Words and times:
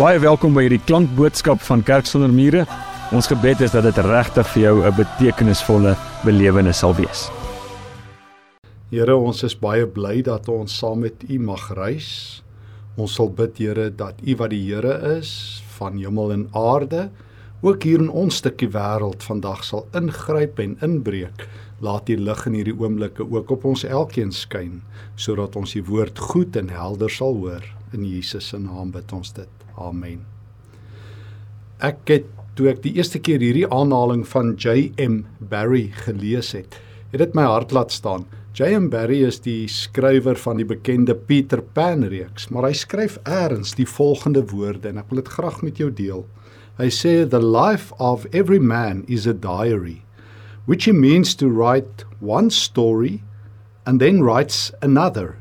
Baie 0.00 0.16
welkom 0.16 0.54
by 0.56 0.62
hierdie 0.64 0.80
klankboodskap 0.88 1.60
van 1.60 1.82
Kerk 1.84 2.06
sonder 2.08 2.30
mure. 2.32 2.62
Ons 3.12 3.26
gebed 3.28 3.60
is 3.66 3.74
dat 3.74 3.84
dit 3.84 3.98
regtig 4.06 4.46
vir 4.54 4.62
jou 4.62 4.76
'n 4.80 4.96
betekenisvolle 4.96 5.92
belewenis 6.24 6.78
sal 6.80 6.94
wees. 6.96 7.28
Here, 8.88 9.14
ons 9.14 9.42
is 9.44 9.54
baie 9.54 9.84
bly 9.86 10.22
dat 10.22 10.48
ons 10.48 10.78
saam 10.78 11.00
met 11.00 11.22
U 11.28 11.38
mag 11.38 11.68
reis. 11.76 12.42
Ons 12.96 13.14
sal 13.14 13.28
bid, 13.28 13.58
Here, 13.58 13.90
dat 13.90 14.14
U 14.24 14.36
wat 14.36 14.50
die 14.50 14.72
Here 14.72 15.18
is 15.18 15.62
van 15.76 15.98
hemel 15.98 16.32
en 16.32 16.48
aarde, 16.54 17.10
ook 17.60 17.82
hier 17.82 17.98
in 17.98 18.08
ons 18.08 18.36
stukkie 18.36 18.70
wêreld 18.70 19.22
vandag 19.22 19.64
sal 19.64 19.86
ingryp 19.92 20.58
en 20.60 20.78
inbreek. 20.80 21.46
Laat 21.80 22.06
die 22.06 22.16
lig 22.16 22.46
in 22.46 22.54
hierdie 22.54 22.80
oomblikke 22.80 23.30
ook 23.30 23.50
op 23.50 23.64
ons 23.64 23.84
elkeen 23.84 24.32
skyn, 24.32 24.82
sodat 25.16 25.56
ons 25.56 25.72
die 25.72 25.84
woord 25.84 26.18
goed 26.18 26.56
en 26.56 26.68
helder 26.70 27.10
sal 27.10 27.34
hoor. 27.34 27.64
In 27.92 28.04
Jesus 28.04 28.48
se 28.48 28.58
naam 28.58 28.90
bid 28.90 29.12
ons 29.12 29.32
dit. 29.32 29.59
Amen. 29.78 30.24
Ek 31.80 32.02
het 32.10 32.28
toe 32.58 32.68
ek 32.72 32.82
die 32.84 32.92
eerste 32.98 33.20
keer 33.22 33.40
hierdie 33.40 33.68
aanhaling 33.72 34.26
van 34.28 34.52
J.M. 34.60 35.22
Barrie 35.38 35.88
gelees 36.04 36.52
het, 36.52 36.76
het 37.12 37.22
dit 37.22 37.34
my 37.34 37.46
hart 37.48 37.72
laat 37.72 37.94
staan. 37.94 38.26
J.M. 38.52 38.90
Barrie 38.92 39.22
is 39.24 39.38
die 39.40 39.68
skrywer 39.70 40.36
van 40.36 40.58
die 40.60 40.66
bekende 40.68 41.14
Peter 41.14 41.62
Pan 41.62 42.04
reeks, 42.10 42.50
maar 42.50 42.66
hy 42.68 42.74
skryf 42.76 43.16
eers 43.24 43.72
die 43.78 43.88
volgende 43.88 44.42
woorde 44.52 44.90
en 44.90 45.00
ek 45.00 45.08
wil 45.08 45.22
dit 45.22 45.32
graag 45.38 45.62
met 45.64 45.80
jou 45.80 45.88
deel. 45.88 46.26
Hy 46.76 46.90
sê 46.92 47.14
the 47.24 47.40
life 47.40 47.94
of 47.98 48.26
every 48.36 48.60
man 48.60 49.04
is 49.08 49.26
a 49.26 49.32
diary, 49.32 50.02
which 50.66 50.84
he 50.84 50.92
means 50.92 51.32
to 51.34 51.48
write 51.48 52.04
one 52.20 52.50
story 52.50 53.22
and 53.86 54.00
then 54.00 54.20
writes 54.20 54.68
another 54.82 55.39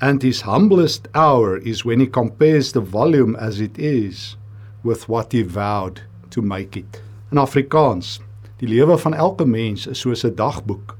and 0.00 0.22
his 0.22 0.42
humblest 0.42 1.08
hour 1.14 1.56
is 1.58 1.84
when 1.84 2.00
he 2.00 2.06
compares 2.06 2.72
the 2.72 2.80
volume 2.80 3.36
as 3.36 3.60
it 3.60 3.78
is 3.78 4.36
with 4.82 5.08
what 5.08 5.32
he 5.32 5.42
vowed 5.42 6.02
to 6.30 6.42
make 6.42 6.76
it. 6.76 7.00
In 7.30 7.38
Afrikaans, 7.38 8.18
die 8.60 8.68
lewe 8.68 8.98
van 8.98 9.14
elke 9.14 9.46
mens 9.46 9.86
is 9.86 10.02
soos 10.02 10.24
'n 10.24 10.34
dagboek. 10.34 10.96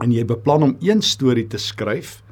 En 0.00 0.12
jy 0.12 0.24
beplan 0.24 0.62
om 0.62 0.76
een 0.80 1.02
storie 1.02 1.46
te 1.46 1.58
skryf 1.58 2.22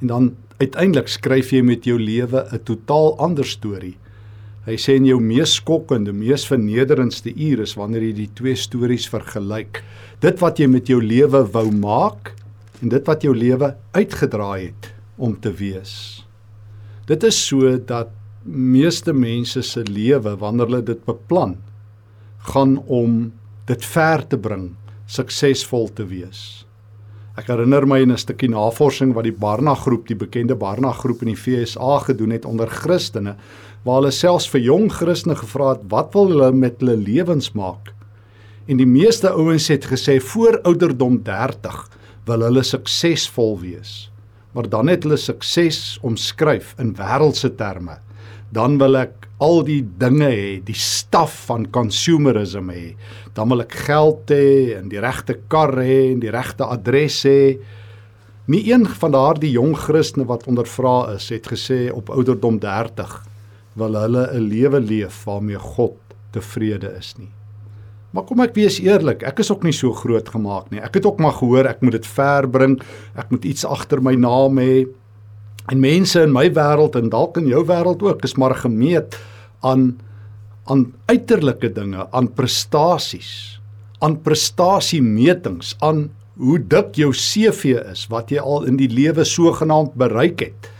en 0.00 0.06
dan 0.06 0.36
uiteindelik 0.58 1.08
skryf 1.08 1.50
jy 1.50 1.62
met 1.62 1.84
jou 1.84 1.98
lewe 1.98 2.46
'n 2.52 2.62
totaal 2.64 3.18
ander 3.18 3.44
storie. 3.44 3.96
Hy 4.64 4.76
sê 4.76 4.94
in 4.94 5.04
jou 5.04 5.20
mees 5.20 5.54
skokkende, 5.54 6.12
mees 6.12 6.46
vernederendste 6.46 7.34
uur 7.34 7.60
is 7.60 7.74
wanneer 7.74 8.02
jy 8.02 8.12
die 8.12 8.30
twee 8.34 8.54
stories 8.54 9.08
vergelyk. 9.08 9.82
Dit 10.20 10.38
wat 10.38 10.58
jy 10.58 10.66
met 10.66 10.86
jou 10.86 11.02
lewe 11.02 11.44
wou 11.52 11.70
maak 11.70 12.34
en 12.80 12.88
dit 12.88 13.06
wat 13.06 13.22
jou 13.22 13.34
lewe 13.34 13.76
uitgedraai 13.92 14.66
het 14.66 14.91
om 15.16 15.40
te 15.40 15.52
wees. 15.52 16.24
Dit 17.06 17.24
is 17.26 17.38
so 17.46 17.76
dat 17.76 18.12
meeste 18.44 19.12
mense 19.12 19.62
se 19.62 19.84
lewe 19.86 20.34
wanneer 20.38 20.70
hulle 20.70 20.82
dit 20.86 21.04
beplan 21.06 21.56
gaan 22.50 22.78
om 22.90 23.32
dit 23.66 23.84
ver 23.92 24.26
te 24.26 24.38
bring, 24.38 24.72
suksesvol 25.06 25.88
te 25.94 26.06
wees. 26.10 26.64
Ek 27.38 27.48
herinner 27.48 27.86
my 27.86 28.00
in 28.02 28.12
'n 28.12 28.18
stukkie 28.18 28.50
navorsing 28.50 29.14
wat 29.14 29.24
die 29.24 29.32
Barna 29.32 29.74
groep, 29.74 30.06
die 30.06 30.18
bekende 30.18 30.54
Barna 30.54 30.92
groep 30.92 31.22
in 31.22 31.28
die 31.28 31.38
VSA 31.38 31.98
gedoen 31.98 32.30
het 32.30 32.44
onder 32.44 32.68
Christene, 32.68 33.36
waar 33.84 34.02
hulle 34.02 34.10
selfs 34.10 34.48
vir 34.48 34.60
jong 34.60 34.90
Christene 34.92 35.34
gevra 35.34 35.70
het 35.70 35.80
wat 35.88 36.12
wil 36.14 36.28
hulle 36.28 36.52
met 36.52 36.80
hulle 36.80 36.96
lewens 36.96 37.52
maak? 37.52 37.94
En 38.66 38.76
die 38.76 38.86
meeste 38.86 39.30
ouens 39.30 39.68
het 39.68 39.84
gesê 39.86 40.20
voor 40.20 40.60
ouderdom 40.62 41.22
30 41.22 41.88
wil 42.26 42.40
hulle 42.40 42.62
suksesvol 42.62 43.58
wees 43.60 44.11
maar 44.52 44.68
dan 44.68 44.88
het 44.92 45.06
hulle 45.06 45.18
sukses 45.20 45.98
omskryf 46.04 46.74
in 46.82 46.94
wêreldse 46.98 47.52
terme. 47.56 47.98
Dan 48.52 48.76
wil 48.78 48.98
ek 49.00 49.28
al 49.42 49.62
die 49.66 49.80
dinge 49.98 50.28
hê, 50.28 50.48
die 50.64 50.76
staf 50.76 51.34
van 51.48 51.64
consumerism 51.74 52.70
hê. 52.70 52.92
Dan 53.34 53.50
wil 53.52 53.64
ek 53.64 53.74
geld 53.88 54.30
hê 54.30 54.76
en 54.76 54.92
die 54.92 55.00
regte 55.02 55.38
kar 55.52 55.74
hê 55.80 56.12
en 56.12 56.20
die 56.22 56.32
regte 56.32 56.68
adres 56.68 57.22
hê. 57.26 57.56
Nie 58.52 58.64
een 58.68 58.86
van 58.86 59.14
daardie 59.14 59.54
jong 59.56 59.74
Christene 59.78 60.28
wat 60.28 60.46
ondervra 60.50 61.14
is, 61.16 61.30
het 61.32 61.48
gesê 61.48 61.86
op 61.94 62.12
ouderdom 62.12 62.60
30 62.62 63.20
wil 63.80 63.94
hulle 63.96 64.28
'n 64.34 64.48
lewe 64.48 64.80
leef 64.80 65.24
waarmee 65.24 65.58
God 65.58 65.96
tevrede 66.32 66.92
is 66.98 67.14
nie. 67.18 67.32
Maar 68.12 68.26
kom 68.28 68.42
ek 68.44 68.54
wees 68.54 68.76
eerlik, 68.84 69.22
ek 69.24 69.40
is 69.40 69.50
ook 69.52 69.64
nie 69.64 69.72
so 69.72 69.92
groot 69.96 70.28
gemaak 70.28 70.68
nie. 70.70 70.82
Ek 70.84 70.98
het 70.98 71.06
ook 71.08 71.20
maar 71.22 71.32
gehoor 71.38 71.68
ek 71.70 71.80
moet 71.80 71.96
dit 71.96 72.06
ver 72.06 72.48
bring. 72.52 72.76
Ek 73.16 73.32
moet 73.32 73.44
iets 73.48 73.64
agter 73.64 74.02
my 74.04 74.12
naam 74.20 74.60
hê. 74.60 74.84
En 75.72 75.80
mense 75.80 76.20
in 76.20 76.32
my 76.34 76.48
wêreld 76.52 76.98
en 76.98 77.08
dalk 77.12 77.38
in 77.40 77.48
jou 77.48 77.62
wêreld 77.64 78.02
ook 78.04 78.24
is 78.28 78.36
maar 78.36 78.54
gemeet 78.60 79.16
aan 79.60 79.94
aan 80.70 80.92
uiterlike 81.10 81.72
dinge, 81.74 82.04
aan 82.14 82.28
prestasies, 82.38 83.58
aan 83.98 84.20
prestasiemetings, 84.22 85.72
aan 85.82 86.04
hoe 86.38 86.58
dik 86.58 86.94
jou 87.00 87.10
CV 87.10 87.74
is, 87.90 88.06
wat 88.12 88.30
jy 88.30 88.38
al 88.38 88.68
in 88.70 88.78
die 88.78 88.88
lewe 88.90 89.24
sogenaamd 89.26 89.96
bereik 89.98 90.46
het. 90.46 90.70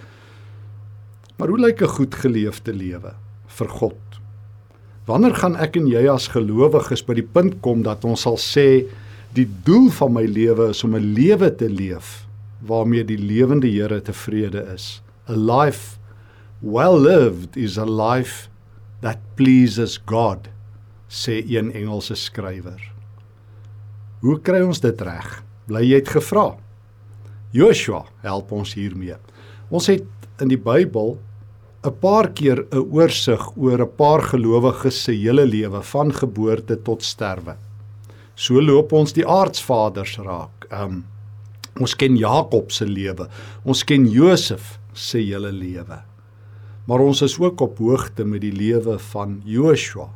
Maar 1.36 1.50
hoe 1.50 1.58
lyk 1.58 1.82
'n 1.82 1.96
goed 1.98 2.14
geleefde 2.14 2.72
lewe 2.72 3.14
vir 3.46 3.68
God? 3.68 4.11
Wanneer 5.06 5.34
gaan 5.34 5.56
ek 5.58 5.76
en 5.80 5.88
jy 5.90 6.04
as 6.10 6.28
gelowiges 6.30 7.02
by 7.02 7.16
die 7.18 7.26
punt 7.26 7.56
kom 7.64 7.82
dat 7.82 8.04
ons 8.06 8.22
sal 8.22 8.36
sê 8.38 8.84
die 9.34 9.48
doel 9.66 9.88
van 9.96 10.12
my 10.14 10.22
lewe 10.28 10.68
is 10.70 10.84
om 10.86 10.94
'n 10.94 11.14
lewe 11.16 11.50
te 11.50 11.68
leef 11.68 12.26
waarmee 12.62 13.04
die 13.04 13.18
lewende 13.18 13.66
Here 13.66 14.00
tevrede 14.00 14.62
is? 14.74 15.02
A 15.28 15.34
life 15.34 15.98
well 16.60 16.96
lived 16.96 17.56
is 17.56 17.78
a 17.78 17.84
life 17.84 18.48
that 19.00 19.18
pleases 19.34 19.98
God, 20.06 20.48
sê 21.10 21.42
een 21.42 21.72
Engelse 21.72 22.14
skrywer. 22.14 22.78
Hoe 24.20 24.38
kry 24.38 24.60
ons 24.62 24.80
dit 24.80 25.00
reg? 25.02 25.42
Bly 25.66 25.82
jy 25.82 25.98
het 25.98 26.08
gevra? 26.08 26.56
Joshua 27.52 28.04
help 28.22 28.52
ons 28.52 28.74
hiermee. 28.74 29.16
Ons 29.68 29.86
het 29.90 30.06
in 30.40 30.48
die 30.48 30.60
Bybel 30.60 31.18
'n 31.84 31.98
paar 31.98 32.30
keer 32.30 32.62
'n 32.70 32.86
oorsig 32.94 33.42
oor 33.56 33.80
'n 33.82 33.94
paar 33.96 34.22
gelowiges 34.22 35.02
se 35.02 35.12
hele 35.12 35.46
lewe 35.46 35.82
van 35.82 36.12
geboorte 36.12 36.82
tot 36.82 37.02
sterwe. 37.02 37.56
So 38.34 38.60
loop 38.60 38.92
ons 38.92 39.12
die 39.12 39.26
aardsvaders 39.26 40.16
raak. 40.18 40.66
Um 40.70 41.04
ons 41.80 41.96
ken 41.96 42.16
Jakob 42.16 42.70
se 42.70 42.86
lewe. 42.86 43.28
Ons 43.64 43.84
ken 43.84 44.06
Josef 44.06 44.78
se 44.92 45.18
hele 45.18 45.52
lewe. 45.52 46.02
Maar 46.86 47.00
ons 47.00 47.22
is 47.22 47.38
ook 47.38 47.60
op 47.60 47.78
hoogte 47.78 48.24
met 48.24 48.40
die 48.40 48.52
lewe 48.52 48.98
van 48.98 49.40
Joshua, 49.44 50.08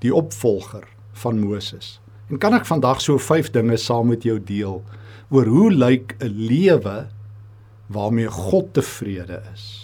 die 0.00 0.14
opvolger 0.14 0.84
van 1.12 1.38
Moses. 1.38 2.00
En 2.30 2.38
kan 2.38 2.54
ek 2.54 2.64
vandag 2.64 3.00
so 3.00 3.18
vyf 3.18 3.50
dinge 3.50 3.76
saam 3.76 4.08
met 4.08 4.22
jou 4.22 4.38
deel 4.40 4.82
oor 5.30 5.46
hoe 5.46 5.70
lyk 5.70 6.16
'n 6.20 6.32
lewe 6.48 7.08
waarmee 7.88 8.28
God 8.28 8.72
tevrede 8.72 9.42
is? 9.52 9.83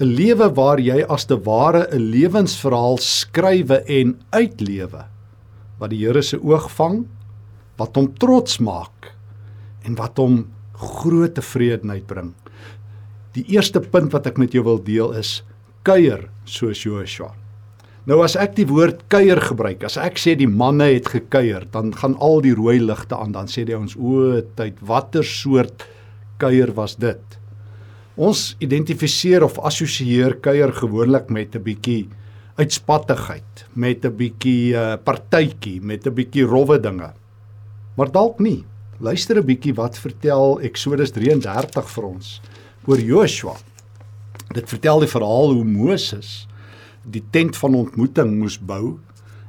'n 0.00 0.10
lewe 0.10 0.48
waar 0.56 0.80
jy 0.82 1.04
as 1.06 1.24
te 1.30 1.36
ware 1.38 1.86
'n 1.86 2.10
lewensverhaal 2.10 2.98
skrywe 2.98 3.84
en 3.86 4.16
uitlewe 4.34 5.04
wat 5.78 5.90
die 5.90 6.00
Here 6.02 6.22
se 6.22 6.38
oog 6.42 6.66
vang, 6.70 7.06
wat 7.78 7.94
hom 7.96 8.08
trots 8.18 8.58
maak 8.58 9.12
en 9.84 9.94
wat 9.94 10.18
hom 10.18 10.46
groot 10.72 11.34
tevredenheid 11.34 12.06
bring. 12.06 12.34
Die 13.34 13.44
eerste 13.54 13.80
punt 13.80 14.12
wat 14.12 14.26
ek 14.26 14.38
met 14.38 14.52
jou 14.52 14.64
wil 14.64 14.82
deel 14.82 15.12
is 15.12 15.42
kuier 15.84 16.28
soos 16.44 16.82
Joshua. 16.82 17.34
Nou 18.06 18.22
as 18.22 18.36
ek 18.36 18.56
die 18.56 18.66
woord 18.66 19.06
kuier 19.08 19.40
gebruik, 19.40 19.84
as 19.84 19.96
ek 19.96 20.18
sê 20.18 20.34
die 20.36 20.50
manne 20.50 20.90
het 20.90 21.06
gekuier, 21.08 21.64
dan 21.70 21.92
gaan 21.92 22.16
al 22.20 22.42
die 22.44 22.54
rooi 22.54 22.80
ligte 22.80 23.16
aan, 23.16 23.32
dan 23.32 23.46
sê 23.46 23.64
die 23.64 23.78
ons 23.78 23.96
o, 23.96 24.40
tyd, 24.56 24.74
watter 24.82 25.24
soort 25.24 25.86
kuier 26.38 26.74
was 26.74 26.96
dit? 26.96 27.33
Ons 28.14 28.52
identifiseer 28.62 29.42
of 29.42 29.56
assosieer 29.58 30.36
kuier 30.38 30.70
gewoonlik 30.72 31.30
met 31.30 31.56
'n 31.56 31.62
bietjie 31.62 32.08
uitspattigheid, 32.56 33.66
met 33.74 34.04
'n 34.04 34.14
bietjie 34.16 34.70
uh, 34.70 34.94
partytjie, 35.02 35.80
met 35.82 36.06
'n 36.06 36.14
bietjie 36.14 36.44
rowwe 36.46 36.78
dinge. 36.78 37.12
Maar 37.96 38.12
dalk 38.12 38.38
nie. 38.38 38.64
Luister 39.00 39.36
'n 39.36 39.46
bietjie 39.46 39.74
wat 39.74 39.98
vertel 39.98 40.60
Eksodus 40.60 41.10
33 41.10 41.90
vir 41.90 42.04
ons 42.04 42.40
oor 42.86 43.00
Joshua. 43.00 43.56
Dit 44.54 44.68
vertel 44.68 45.00
die 45.00 45.10
verhaal 45.10 45.52
hoe 45.52 45.64
Moses 45.64 46.46
die 47.02 47.24
tent 47.30 47.56
van 47.56 47.74
ontmoeting 47.74 48.38
moes 48.38 48.58
bou 48.58 48.98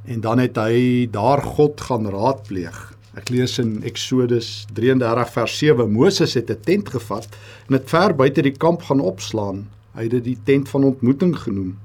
en 0.06 0.22
dan 0.22 0.40
het 0.40 0.58
hy 0.58 1.08
daar 1.12 1.42
God 1.42 1.82
gaan 1.82 2.10
raadpleeg 2.10 2.95
Ek 3.16 3.30
lees 3.32 3.56
in 3.62 3.78
Eksodus 3.88 4.66
33 4.76 5.32
vers 5.32 5.58
7. 5.62 5.92
Moses 5.92 6.34
het 6.36 6.50
'n 6.52 6.60
tent 6.62 6.90
gevat 6.90 7.28
en 7.68 7.78
dit 7.78 7.90
ver 7.90 8.16
buite 8.16 8.42
die 8.42 8.58
kamp 8.58 8.82
gaan 8.82 9.00
opslaan. 9.00 9.68
Hy 9.96 10.04
het 10.04 10.12
dit 10.12 10.24
die 10.24 10.38
tent 10.44 10.70
van 10.70 10.84
ontmoeting 10.84 11.36
genoem. 11.36 11.78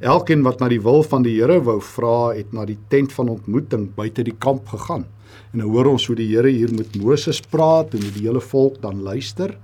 Elkeen 0.00 0.42
wat 0.42 0.60
na 0.60 0.68
die 0.68 0.80
wil 0.82 1.02
van 1.02 1.22
die 1.22 1.40
Here 1.40 1.60
wou 1.62 1.80
vra, 1.80 2.34
het 2.34 2.52
na 2.52 2.64
die 2.64 2.78
tent 2.88 3.12
van 3.12 3.28
ontmoeting 3.28 3.94
buite 3.94 4.22
die 4.22 4.36
kamp 4.38 4.68
gegaan. 4.68 5.06
En 5.52 5.58
nou 5.58 5.70
hoor 5.70 5.86
ons 5.86 6.06
hoe 6.06 6.16
die 6.16 6.34
Here 6.34 6.48
hier 6.48 6.74
met 6.74 6.96
Moses 6.96 7.40
praat 7.40 7.94
en 7.94 8.02
hoe 8.02 8.12
die 8.12 8.26
hele 8.26 8.40
volk 8.40 8.82
dan 8.82 9.02
luister. 9.02 9.58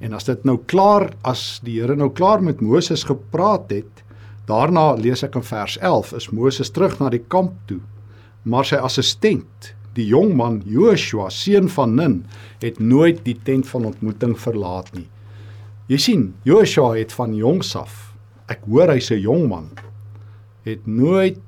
En 0.00 0.12
as 0.12 0.24
dit 0.24 0.44
nou 0.44 0.58
klaar, 0.66 1.12
as 1.22 1.60
die 1.62 1.80
Here 1.80 1.96
nou 1.96 2.10
klaar 2.10 2.42
met 2.42 2.60
Moses 2.60 3.04
gepraat 3.04 3.70
het, 3.70 4.04
Daarna 4.44 4.92
lees 5.00 5.22
ek 5.24 5.38
in 5.38 5.44
vers 5.46 5.78
11 5.80 6.12
is 6.18 6.28
Moses 6.28 6.70
terug 6.70 6.98
na 7.00 7.08
die 7.12 7.22
kamp 7.32 7.54
toe. 7.68 7.80
Maar 8.44 8.66
sy 8.68 8.76
assistent, 8.76 9.70
die 9.94 10.06
jong 10.10 10.34
man 10.36 10.62
Joshua, 10.66 11.30
seun 11.30 11.68
van 11.70 11.94
Nun, 11.94 12.24
het 12.62 12.80
nooit 12.82 13.22
die 13.24 13.36
tent 13.46 13.68
van 13.70 13.86
ontmoeting 13.92 14.34
verlaat 14.40 14.90
nie. 14.96 15.06
Jy 15.90 15.98
sien, 16.00 16.22
Joshua 16.48 16.94
het 16.96 17.12
van 17.12 17.34
jongs 17.36 17.74
af, 17.76 18.14
ek 18.48 18.64
hoor 18.68 18.90
hy's 18.90 19.10
'n 19.10 19.20
jong 19.20 19.48
man, 19.48 19.70
het 20.64 20.86
nooit 20.86 21.40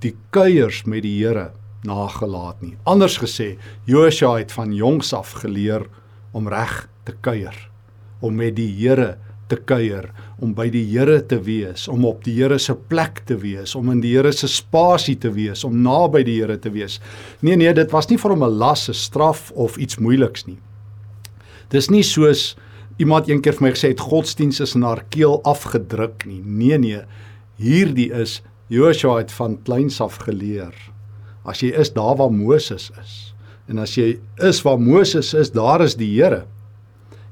die 0.00 0.14
kuiers 0.30 0.84
met 0.84 1.02
die 1.02 1.24
Here 1.24 1.52
nagelaat 1.84 2.62
nie. 2.62 2.76
Anders 2.84 3.18
gesê, 3.18 3.56
Joshua 3.86 4.38
het 4.38 4.52
van 4.52 4.72
jongs 4.74 5.12
af 5.12 5.32
geleer 5.42 5.86
om 6.32 6.48
reg 6.48 6.88
te 7.04 7.14
kuier, 7.20 7.70
om 8.20 8.34
met 8.34 8.56
die 8.56 8.70
Here 8.70 9.18
te 9.48 9.56
kuier, 9.56 10.08
om 10.42 10.54
by 10.56 10.68
die 10.72 10.84
Here 10.88 11.20
te 11.28 11.38
wees, 11.44 11.86
om 11.88 12.04
op 12.08 12.24
die 12.24 12.34
Here 12.38 12.58
se 12.58 12.74
plek 12.74 13.22
te 13.28 13.36
wees, 13.40 13.74
om 13.78 13.90
in 13.92 14.00
die 14.00 14.14
Here 14.14 14.32
se 14.32 14.48
spasie 14.50 15.16
te 15.20 15.32
wees, 15.34 15.64
om 15.64 15.82
naby 15.84 16.24
die 16.26 16.38
Here 16.40 16.56
te 16.60 16.72
wees. 16.74 17.00
Nee 17.44 17.56
nee, 17.60 17.72
dit 17.76 17.92
was 17.92 18.08
nie 18.10 18.18
vir 18.18 18.34
hom 18.34 18.44
'n 18.44 18.58
las, 18.58 18.88
'n 18.88 18.94
straf 18.94 19.50
of 19.54 19.76
iets 19.76 19.98
moeiliks 19.98 20.46
nie. 20.46 20.58
Dis 21.70 21.90
nie 21.90 22.02
soos 22.02 22.56
iemand 22.98 23.28
eendag 23.28 23.54
vir 23.58 23.62
my 23.62 23.70
gesê 23.74 23.88
het 23.88 24.00
godsdiens 24.00 24.60
is 24.60 24.74
in 24.74 24.82
haar 24.82 25.04
keel 25.10 25.40
afgedruk 25.44 26.26
nie. 26.26 26.42
Nee 26.44 26.78
nee, 26.78 27.00
hierdie 27.56 28.12
is 28.12 28.42
Joshua 28.68 29.18
het 29.18 29.32
van 29.32 29.58
kleins 29.62 30.00
af 30.00 30.16
geleer. 30.24 30.74
As 31.44 31.60
jy 31.60 31.72
is 31.76 31.92
daar 31.92 32.16
waar 32.16 32.32
Moses 32.32 32.90
is 33.00 33.34
en 33.68 33.78
as 33.80 33.94
jy 33.96 34.18
is 34.44 34.62
waar 34.64 34.80
Moses 34.80 35.32
is, 35.34 35.50
daar 35.54 35.80
is 35.84 35.96
die 35.96 36.10
Here. 36.16 36.44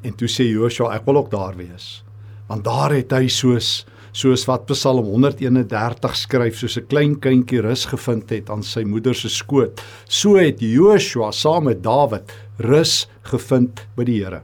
En 0.02 0.14
toe 0.18 0.28
sê 0.28 0.48
Joshua, 0.50 0.94
ek 0.96 1.06
wil 1.06 1.16
ook 1.22 1.30
daar 1.30 1.56
wees. 1.56 2.02
Want 2.48 2.64
daar 2.64 2.92
het 2.94 3.12
hy 3.12 3.28
soos 3.28 3.84
soos 4.12 4.42
wat 4.44 4.66
Psalm 4.68 5.06
131 5.08 6.16
skryf, 6.20 6.58
soos 6.58 6.76
'n 6.76 6.86
klein 6.86 7.14
kindjie 7.18 7.62
rus 7.62 7.86
gevind 7.86 8.28
het 8.30 8.50
aan 8.50 8.62
sy 8.62 8.84
moeder 8.84 9.14
se 9.14 9.28
skoot. 9.28 9.80
So 10.06 10.36
het 10.36 10.60
Joshua 10.60 11.32
saam 11.32 11.64
met 11.64 11.82
Dawid 11.82 12.30
rus 12.58 13.08
gevind 13.22 13.86
by 13.96 14.04
die 14.04 14.20
Here. 14.20 14.42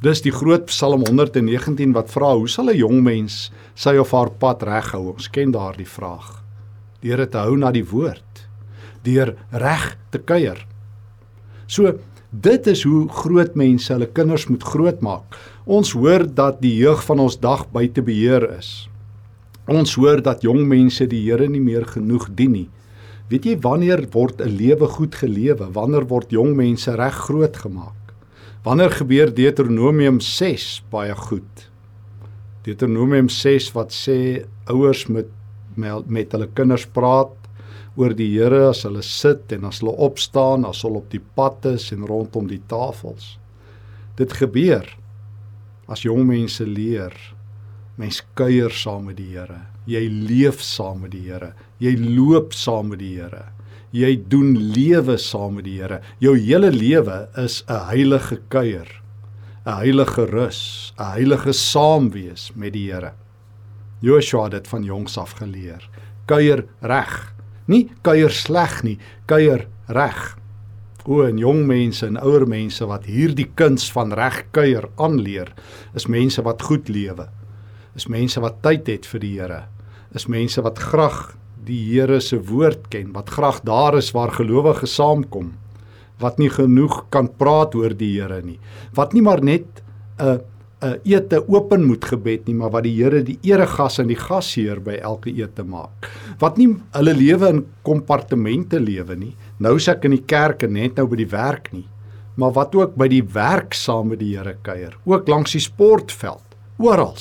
Dis 0.00 0.22
die 0.22 0.32
groot 0.32 0.66
Psalm 0.66 1.02
119 1.04 1.92
wat 1.92 2.10
vra, 2.10 2.34
hoe 2.36 2.48
sal 2.48 2.70
'n 2.70 2.76
jong 2.76 3.02
mens 3.02 3.50
sy 3.74 3.96
of 3.96 4.12
haar 4.12 4.30
pad 4.30 4.62
reghou? 4.62 5.12
Ons 5.12 5.28
ken 5.28 5.50
daardie 5.50 5.88
vraag. 5.88 6.44
Deur 7.02 7.28
te 7.28 7.38
hou 7.38 7.56
na 7.56 7.72
die 7.72 7.84
woord, 7.84 8.48
deur 9.02 9.34
reg 9.50 9.96
te 10.10 10.18
kuier. 10.18 10.66
So 11.66 11.98
Dit 12.30 12.68
is 12.70 12.84
hoe 12.86 13.08
groot 13.10 13.56
mense 13.58 13.90
hulle 13.90 14.06
kinders 14.06 14.44
moet 14.46 14.62
grootmaak. 14.62 15.34
Ons 15.66 15.90
hoor 15.98 16.22
dat 16.30 16.60
die 16.62 16.76
jeug 16.78 17.00
van 17.02 17.18
ons 17.26 17.34
dag 17.42 17.64
buite 17.74 18.04
beheer 18.06 18.46
is. 18.54 18.86
Ons 19.66 19.96
hoor 19.98 20.22
dat 20.22 20.44
jong 20.46 20.62
mense 20.70 21.08
die 21.10 21.24
Here 21.24 21.48
nie 21.50 21.62
meer 21.62 21.88
genoeg 21.90 22.28
dien 22.38 22.54
nie. 22.54 22.68
Weet 23.30 23.46
jy 23.46 23.56
wanneer 23.58 24.06
word 24.14 24.40
'n 24.40 24.46
lewe 24.46 24.86
goed 24.86 25.14
gelewe? 25.14 25.72
Wanneer 25.74 26.06
word 26.06 26.30
jong 26.30 26.54
mense 26.54 26.94
reg 26.94 27.14
groot 27.14 27.56
gemaak? 27.56 28.14
Wanneer 28.62 28.90
gebeur 28.90 29.34
Deuteronomium 29.34 30.20
6 30.20 30.82
baie 30.90 31.14
goed? 31.14 31.70
Deuteronomium 32.62 33.28
6 33.28 33.72
wat 33.72 33.90
sê 33.90 34.46
ouers 34.66 35.06
moet 35.06 35.30
met 35.76 36.32
hulle 36.32 36.48
kinders 36.54 36.86
praat 36.86 37.39
oor 38.00 38.14
die 38.16 38.30
Here 38.32 38.70
as 38.70 38.86
hulle 38.86 39.02
sit 39.04 39.52
en 39.52 39.66
as 39.68 39.82
hulle 39.82 39.92
opstaan, 40.00 40.64
as 40.64 40.80
hulle 40.86 41.02
op 41.02 41.10
die 41.12 41.22
pad 41.36 41.66
is 41.74 41.90
en 41.92 42.06
rondom 42.08 42.48
die 42.48 42.62
tafels. 42.70 43.36
Dit 44.16 44.32
gebeur 44.40 44.88
as 45.90 46.04
jong 46.06 46.24
mense 46.28 46.64
leer. 46.64 47.14
Mens 48.00 48.22
kuier 48.38 48.72
saam 48.72 49.10
met 49.10 49.18
die 49.18 49.34
Here. 49.34 49.66
Jy 49.90 50.06
leef 50.08 50.62
saam 50.64 51.02
met 51.04 51.12
die 51.12 51.26
Here. 51.26 51.52
Jy 51.82 51.96
loop 52.00 52.54
saam 52.56 52.92
met 52.94 53.02
die 53.02 53.16
Here. 53.18 53.50
Jy 53.92 54.14
doen 54.30 54.54
lewe 54.72 55.18
saam 55.18 55.58
met 55.58 55.66
die 55.66 55.80
Here. 55.80 56.00
Jou 56.22 56.36
hele 56.38 56.70
lewe 56.72 57.28
is 57.36 57.62
'n 57.68 57.90
heilige 57.90 58.38
kuier. 58.48 58.88
'n 59.66 59.76
Heilige 59.76 60.24
rus, 60.26 60.94
'n 60.98 61.12
heilige 61.12 61.52
saamwees 61.52 62.52
met 62.54 62.72
die 62.72 62.90
Here. 62.92 63.12
Joshua 64.00 64.44
het 64.44 64.52
dit 64.52 64.68
van 64.68 64.82
jongs 64.82 65.18
af 65.18 65.32
geleer. 65.32 65.88
Kuier 66.26 66.64
reg. 66.80 67.34
Nie 67.70 67.86
kuier 68.02 68.32
sleg 68.34 68.80
nie, 68.86 68.96
kuier 69.30 69.66
reg. 69.94 70.20
O, 71.06 71.22
en 71.24 71.38
jong 71.40 71.62
mense 71.68 72.04
en 72.06 72.18
ouer 72.20 72.44
mense 72.50 72.84
wat 72.86 73.06
hierdie 73.08 73.48
kuns 73.56 73.86
van 73.94 74.12
reg 74.16 74.42
kuier 74.54 74.88
aanleer, 75.00 75.52
is 75.96 76.08
mense 76.10 76.42
wat 76.44 76.62
goed 76.66 76.90
lewe. 76.92 77.28
Is 77.96 78.08
mense 78.10 78.42
wat 78.42 78.60
tyd 78.64 78.90
het 78.90 79.06
vir 79.08 79.22
die 79.22 79.32
Here. 79.38 79.62
Is 80.14 80.28
mense 80.30 80.62
wat 80.62 80.78
graag 80.78 81.32
die 81.66 81.80
Here 81.92 82.20
se 82.20 82.38
woord 82.50 82.88
ken, 82.92 83.12
wat 83.14 83.30
graag 83.30 83.62
daar 83.66 83.96
is 83.98 84.12
waar 84.16 84.32
gelowiges 84.34 84.94
saamkom, 84.98 85.52
wat 86.20 86.38
nie 86.38 86.50
genoeg 86.52 87.06
kan 87.14 87.30
praat 87.40 87.74
oor 87.78 87.94
die 87.96 88.12
Here 88.18 88.42
nie, 88.44 88.58
wat 88.96 89.14
nie 89.14 89.22
maar 89.22 89.42
net 89.42 89.82
'n 90.18 90.40
'n 90.80 90.96
ete 91.04 91.42
open 91.48 91.84
moet 91.84 92.04
gebed 92.04 92.46
nie, 92.46 92.54
maar 92.54 92.70
wat 92.70 92.84
die 92.84 92.94
Here 92.96 93.22
die 93.22 93.38
eregas 93.42 93.98
en 94.00 94.08
die 94.08 94.16
gasheer 94.16 94.80
by 94.80 94.96
elke 95.02 95.30
ete 95.30 95.62
maak. 95.62 96.08
Wat 96.40 96.56
nie 96.56 96.70
hulle 96.96 97.14
lewe 97.14 97.48
in 97.48 97.66
kompartemente 97.84 98.80
lewe 98.80 99.16
nie. 99.16 99.34
Nou 99.58 99.76
sê 99.78 99.92
ek 99.92 100.06
in 100.08 100.16
die 100.16 100.24
kerk 100.24 100.62
en 100.62 100.72
net 100.72 100.96
nou 100.96 101.06
by 101.06 101.16
die 101.16 101.28
werk 101.28 101.72
nie, 101.72 101.86
maar 102.36 102.52
wat 102.56 102.74
ook 102.74 102.96
by 102.96 103.08
die 103.08 103.22
werk 103.22 103.74
saam 103.74 104.08
met 104.08 104.20
die 104.20 104.36
Here 104.36 104.56
kuier, 104.62 104.96
ook 105.04 105.28
langs 105.28 105.52
die 105.52 105.60
sportveld, 105.60 106.56
oral. 106.78 107.16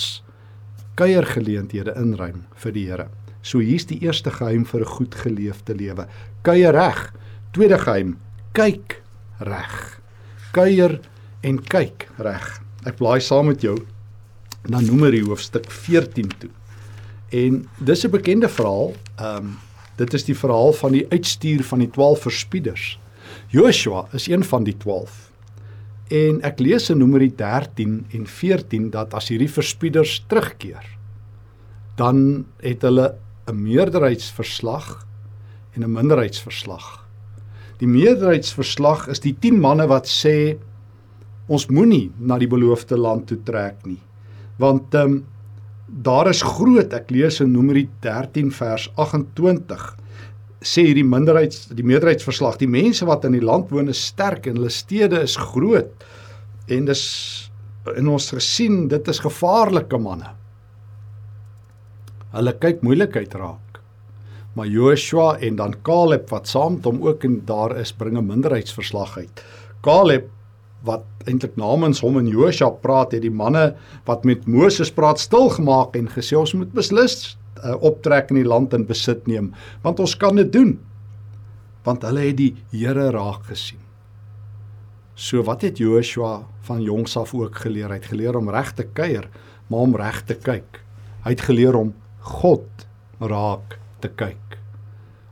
Kuiergeleenthede 0.96 1.96
inruim 2.00 2.46
vir 2.56 2.72
die 2.72 2.86
Here. 2.88 3.10
So 3.42 3.60
hier's 3.60 3.88
die 3.88 4.00
eerste 4.00 4.32
geheim 4.32 4.66
vir 4.66 4.82
'n 4.82 4.86
goed 4.86 5.16
geleefde 5.16 5.76
lewe. 5.76 6.08
Kuier 6.44 6.74
reg. 6.74 7.14
Tweede 7.52 7.78
geheim, 7.78 8.18
kyk 8.54 9.02
reg. 9.40 10.00
Kuier 10.54 11.00
en 11.44 11.60
kyk 11.60 12.08
reg. 12.18 12.62
Ek 12.88 12.96
blaai 12.96 13.20
saam 13.20 13.50
met 13.52 13.62
jou 13.62 13.76
na 14.72 14.80
Numeri 14.80 15.22
hoofstuk 15.26 15.68
14 15.72 16.32
toe. 16.40 16.50
En 17.30 17.66
dis 17.78 18.06
'n 18.06 18.12
bekende 18.12 18.50
verhaal. 18.50 18.94
Ehm 19.18 19.36
um, 19.36 19.58
dit 19.98 20.14
is 20.14 20.24
die 20.24 20.36
verhaal 20.36 20.74
van 20.74 20.92
die 20.92 21.06
uitstuur 21.10 21.64
van 21.64 21.80
die 21.80 21.90
12 21.90 22.22
verspieders. 22.22 23.00
Joshua 23.48 24.08
is 24.14 24.28
een 24.28 24.44
van 24.44 24.64
die 24.64 24.78
12. 24.78 25.32
En 26.08 26.42
ek 26.42 26.60
lees 26.60 26.90
in 26.90 26.98
Numeri 26.98 27.36
13 27.36 28.06
en 28.12 28.28
14 28.28 28.90
dat 28.90 29.14
as 29.14 29.28
hierdie 29.28 29.52
verspieders 29.52 30.24
terugkeer, 30.28 30.86
dan 31.96 32.46
het 32.62 32.82
hulle 32.82 33.16
'n 33.48 33.62
meerderheidsverslag 33.62 35.06
en 35.76 35.84
'n 35.84 35.92
minderheidsverslag. 35.92 37.06
Die 37.78 37.88
meerderheidsverslag 37.88 39.08
is 39.08 39.20
die 39.20 39.36
10 39.40 39.60
manne 39.60 39.88
wat 39.88 40.08
sê 40.08 40.58
ons 41.50 41.66
moenie 41.74 42.12
na 42.20 42.38
die 42.38 42.50
beloofde 42.50 42.98
land 42.98 43.28
toe 43.30 43.40
trek 43.46 43.86
nie. 43.90 44.02
Want 44.62 44.96
ehm 44.96 45.20
um, 45.20 45.20
daar 45.90 46.28
is 46.30 46.44
groot, 46.46 46.92
ek 46.94 47.10
lees 47.10 47.40
in 47.42 47.50
Numeri 47.50 47.88
13 48.06 48.52
vers 48.54 48.84
28 48.94 49.86
sê 50.62 50.84
hierdie 50.90 51.08
minderheids 51.08 51.70
die 51.74 51.86
meerderheidsverslag, 51.88 52.60
die 52.60 52.70
mense 52.70 53.08
wat 53.08 53.24
in 53.26 53.38
die 53.38 53.44
land 53.44 53.72
woon 53.74 53.90
is 53.90 54.02
sterk 54.12 54.46
en 54.46 54.60
hulle 54.60 54.70
stede 54.74 55.24
is 55.24 55.38
groot 55.40 56.06
en 56.70 56.90
dis 56.90 57.04
in 57.98 58.10
ons 58.12 58.28
gesien 58.36 58.84
dit 58.92 59.08
is 59.10 59.22
gevaarlike 59.24 59.98
manne. 59.98 60.30
Hulle 62.36 62.54
kyk 62.62 62.84
moeilikheid 62.86 63.34
raak. 63.40 63.80
Maar 64.54 64.68
Joshua 64.70 65.38
en 65.46 65.56
dan 65.58 65.74
Caleb 65.88 66.30
wat 66.34 66.50
saam 66.52 66.76
met 66.78 66.86
hom 66.86 67.00
ook 67.08 67.24
in 67.26 67.40
daar 67.48 67.78
is, 67.80 67.92
bring 67.92 68.18
'n 68.18 68.28
minderheidsverslag 68.28 69.18
uit. 69.18 69.44
Caleb 69.82 70.30
wat 70.88 71.04
eintlik 71.28 71.58
namens 71.60 72.00
hom 72.04 72.20
en 72.20 72.28
Josua 72.30 72.70
praat, 72.84 73.14
het 73.16 73.24
die 73.26 73.34
manne 73.34 73.74
wat 74.08 74.26
met 74.28 74.48
Moses 74.48 74.92
praat 74.96 75.20
stil 75.20 75.50
gemaak 75.58 75.98
en 76.00 76.08
gesê 76.12 76.38
ons 76.40 76.56
moet 76.56 76.72
beslis 76.76 77.36
uh, 77.60 77.76
optrek 77.84 78.32
in 78.32 78.42
die 78.42 78.48
land 78.48 78.74
en 78.76 78.88
besit 78.88 79.28
neem, 79.28 79.52
want 79.84 80.00
ons 80.00 80.16
kan 80.20 80.40
dit 80.40 80.52
doen. 80.54 80.78
Want 81.88 82.04
hulle 82.08 82.30
het 82.30 82.38
die 82.40 82.54
Here 82.72 83.10
raak 83.16 83.48
gesien. 83.50 83.82
So 85.20 85.44
wat 85.48 85.66
het 85.68 85.80
Joshua 85.82 86.46
van 86.68 86.84
jongs 86.84 87.18
af 87.20 87.34
ook 87.36 87.58
geleer? 87.66 87.90
Hy 87.92 88.00
het 88.00 88.12
geleer 88.12 88.38
om 88.40 88.52
reg 88.52 88.72
te 88.76 88.86
kuier, 88.88 89.28
maar 89.68 89.88
om 89.88 89.98
reg 90.00 90.22
te 90.28 90.38
kyk. 90.40 90.80
Hy 91.26 91.34
het 91.36 91.44
geleer 91.44 91.76
om 91.76 91.92
God 92.40 92.88
raak 93.20 93.76
te 94.00 94.12
kyk. 94.16 94.56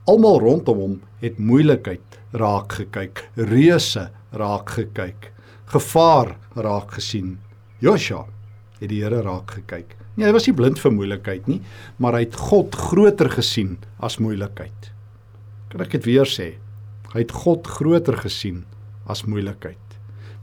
Almal 0.07 0.41
rondom 0.43 0.83
hom 0.83 0.99
het 1.23 1.39
moeilikheid 1.39 2.19
raak 2.35 2.75
gekyk, 2.81 3.23
reuse 3.39 4.09
raak 4.35 4.75
gekyk 4.75 5.31
gevaar 5.67 6.35
raak 6.55 6.93
gesien. 6.97 7.37
Joshua 7.83 8.25
het 8.79 8.89
die 8.91 9.01
Here 9.03 9.21
raak 9.25 9.51
gekyk. 9.57 9.95
Nee, 10.17 10.25
hy 10.25 10.33
was 10.33 10.47
nie 10.47 10.55
blind 10.57 10.79
vir 10.81 10.93
moeilikheid 10.93 11.49
nie, 11.49 11.59
maar 12.01 12.17
hy 12.17 12.23
het 12.25 12.37
God 12.49 12.75
groter 12.75 13.29
gesien 13.29 13.75
as 14.01 14.17
moeilikheid. 14.21 14.91
Kan 15.69 15.83
ek 15.83 15.97
dit 15.97 16.07
weer 16.09 16.29
sê? 16.29 16.55
Hy 17.13 17.21
het 17.21 17.33
God 17.43 17.67
groter 17.69 18.17
gesien 18.23 18.63
as 19.09 19.25
moeilikheid. 19.29 19.77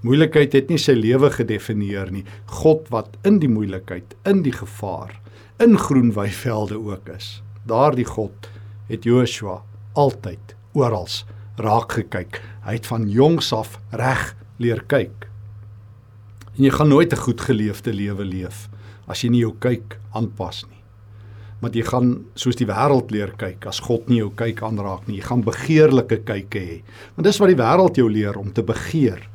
Moeilikheid 0.05 0.53
het 0.53 0.71
nie 0.71 0.79
sy 0.79 0.93
lewe 0.99 1.31
gedefinieer 1.33 2.11
nie. 2.13 2.25
God 2.61 2.91
wat 2.93 3.17
in 3.25 3.41
die 3.41 3.49
moeilikheid, 3.49 4.15
in 4.29 4.43
die 4.45 4.53
gevaar, 4.53 5.17
in 5.65 5.79
groen 5.81 6.13
weivelde 6.13 6.77
ook 6.77 7.09
is. 7.15 7.41
Daardie 7.65 8.07
God 8.07 8.51
het 8.91 9.09
Joshua 9.09 9.63
altyd 9.97 10.55
oral 10.77 11.09
raak 11.57 11.97
gekyk. 11.97 12.43
Hy 12.67 12.77
het 12.77 12.87
van 12.91 13.09
jongs 13.09 13.53
af 13.57 13.79
reg 13.95 14.35
leer 14.59 14.85
kyk. 14.87 15.29
En 16.55 16.65
jy 16.65 16.71
gaan 16.71 16.89
nooit 16.89 17.13
'n 17.13 17.17
goed 17.17 17.41
geleefde 17.41 17.93
lewe 17.93 18.25
leef 18.25 18.69
as 19.09 19.23
jy 19.25 19.31
nie 19.31 19.41
jou 19.41 19.55
kyk 19.59 19.99
aanpas 20.15 20.65
nie. 20.69 20.83
Want 21.61 21.75
jy 21.75 21.83
gaan 21.83 22.25
soos 22.35 22.57
die 22.57 22.67
wêreld 22.67 23.11
leer 23.11 23.33
kyk 23.37 23.67
as 23.67 23.81
God 23.81 24.09
nie 24.09 24.19
jou 24.19 24.31
kyk 24.31 24.63
aanraak 24.63 25.09
nie. 25.09 25.17
Jy 25.17 25.25
gaan 25.29 25.43
begeerlike 25.43 26.25
kyke 26.25 26.61
hê. 26.61 26.83
Want 27.17 27.25
dis 27.25 27.41
wat 27.41 27.49
die 27.49 27.63
wêreld 27.63 27.97
jou 27.97 28.09
leer 28.11 28.37
om 28.37 28.53
te 28.53 28.63
begeer, 28.63 29.29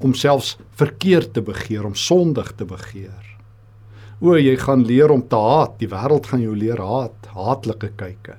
om 0.00 0.14
selfs 0.14 0.56
verkeerd 0.76 1.32
te 1.34 1.40
begeer, 1.40 1.86
om 1.86 1.94
sondig 1.94 2.52
te 2.56 2.64
begeer. 2.64 3.24
O, 4.20 4.36
jy 4.36 4.56
gaan 4.56 4.84
leer 4.84 5.10
om 5.10 5.22
te 5.26 5.36
haat. 5.36 5.78
Die 5.78 5.88
wêreld 5.88 6.26
gaan 6.26 6.42
jou 6.44 6.54
leer 6.54 6.78
haat, 6.78 7.26
haatlike 7.34 7.90
kyke. 7.96 8.36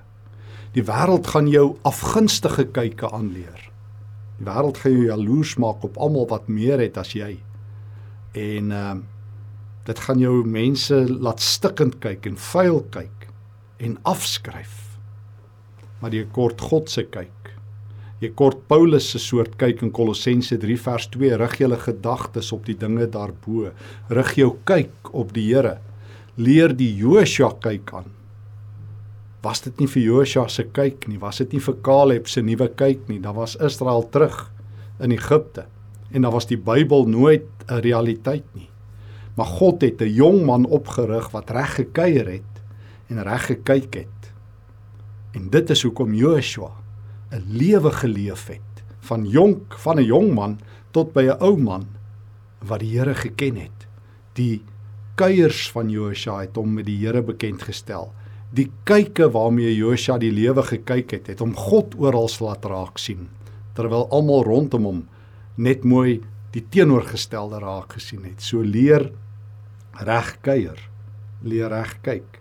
Die 0.73 0.83
wêreld 0.83 1.27
gaan 1.27 1.49
jou 1.51 1.77
afgunstige 1.83 2.69
kyke 2.71 3.09
aanleer. 3.11 3.72
Die 4.43 4.51
wêreld 4.51 4.79
gaan 4.83 4.91
jou 4.91 5.05
jaloers 5.07 5.55
maak 5.55 5.83
op 5.87 5.97
almal 6.03 6.25
wat 6.27 6.49
meer 6.51 6.81
het 6.83 6.97
as 6.99 7.13
jy. 7.15 7.37
En 8.35 8.71
ehm 8.75 8.99
uh, 8.99 9.09
dit 9.83 9.99
gaan 9.99 10.19
jou 10.19 10.45
mense 10.47 10.95
laat 11.11 11.41
stikkend 11.43 11.97
kyk 11.99 12.23
en 12.29 12.37
vuil 12.39 12.77
kyk 12.91 13.25
en 13.83 13.97
afskryf. 14.07 14.77
Maar 15.99 16.15
jy 16.15 16.23
kort 16.31 16.63
God 16.63 16.87
se 16.87 17.03
kyk. 17.03 17.51
Jy 18.23 18.29
kort 18.39 18.61
Paulus 18.71 19.09
se 19.11 19.19
soort 19.19 19.57
kyk 19.59 19.83
in 19.83 19.91
Kolossense 19.91 20.55
3 20.55 20.77
vers 20.85 21.09
2 21.11 21.35
rig 21.41 21.57
julle 21.59 21.81
gedagtes 21.83 22.53
op 22.55 22.63
die 22.65 22.77
dinge 22.79 23.09
daarbo. 23.11 23.73
Rig 24.07 24.33
jou 24.39 24.53
kyk 24.63 25.11
op 25.11 25.35
die 25.35 25.49
Here. 25.49 25.81
Leer 26.39 26.71
die 26.71 26.93
Josua 26.95 27.51
kyk 27.59 27.91
aan 27.99 28.22
was 29.43 29.61
dit 29.65 29.79
nie 29.81 29.89
vir 29.91 30.03
Josua 30.03 30.47
se 30.47 30.63
kyk 30.63 31.07
nie, 31.11 31.19
was 31.19 31.41
dit 31.43 31.53
nie 31.53 31.61
vir 31.63 31.75
Caleb 31.83 32.29
se 32.31 32.41
nuwe 32.41 32.69
kyk 32.79 33.09
nie, 33.11 33.19
dan 33.19 33.35
was 33.35 33.57
Israel 33.59 34.05
terug 34.09 34.45
in 35.03 35.11
Egipte 35.11 35.67
en 36.13 36.23
dan 36.23 36.31
was 36.31 36.47
die 36.47 36.57
Bybel 36.57 37.07
nooit 37.09 37.47
'n 37.67 37.81
realiteit 37.81 38.45
nie. 38.53 38.69
Maar 39.35 39.45
God 39.45 39.81
het 39.81 40.01
'n 40.01 40.13
jong 40.13 40.45
man 40.45 40.65
opgerig 40.65 41.31
wat 41.31 41.49
reg 41.49 41.75
gekuier 41.75 42.27
het 42.27 42.53
en 43.09 43.23
reg 43.23 43.45
gekyk 43.45 43.93
het. 43.93 44.31
En 45.33 45.49
dit 45.49 45.69
is 45.69 45.83
hoekom 45.83 46.13
Joshua 46.13 46.71
'n 47.31 47.43
lewe 47.47 47.91
geleef 47.91 48.47
het 48.47 48.83
van 48.99 49.25
jonk 49.25 49.73
van 49.77 49.99
'n 49.99 50.05
jong 50.05 50.33
man 50.33 50.59
tot 50.91 51.13
by 51.13 51.23
'n 51.23 51.41
ou 51.41 51.57
man 51.57 51.87
wat 52.61 52.79
die 52.79 52.97
Here 52.97 53.15
geken 53.15 53.55
het. 53.55 53.87
Die 54.33 54.61
kuiers 55.15 55.71
van 55.71 55.89
Joshua 55.89 56.39
het 56.39 56.55
hom 56.55 56.73
met 56.73 56.85
die 56.85 57.05
Here 57.05 57.21
bekend 57.21 57.61
gestel 57.61 58.13
die 58.53 58.69
kyke 58.85 59.31
waarmee 59.33 59.71
Josua 59.73 60.19
die 60.21 60.31
lewe 60.33 60.63
gekyk 60.67 61.15
het, 61.15 61.31
het 61.31 61.41
hom 61.41 61.55
God 61.57 61.95
oral 61.97 62.29
laat 62.45 62.65
raak 62.69 63.01
sien, 63.01 63.27
terwyl 63.73 64.05
almal 64.13 64.45
rondom 64.45 64.85
hom 64.85 65.01
net 65.57 65.83
mooi 65.83 66.21
die 66.53 66.61
teenoorgestelde 66.69 67.59
raak 67.63 67.97
gesien 67.97 68.25
het. 68.27 68.41
So 68.41 68.61
leer 68.61 69.09
reg 70.05 70.35
kuier, 70.45 70.77
leer 71.41 71.73
reg 71.73 71.97
kyk. 72.05 72.39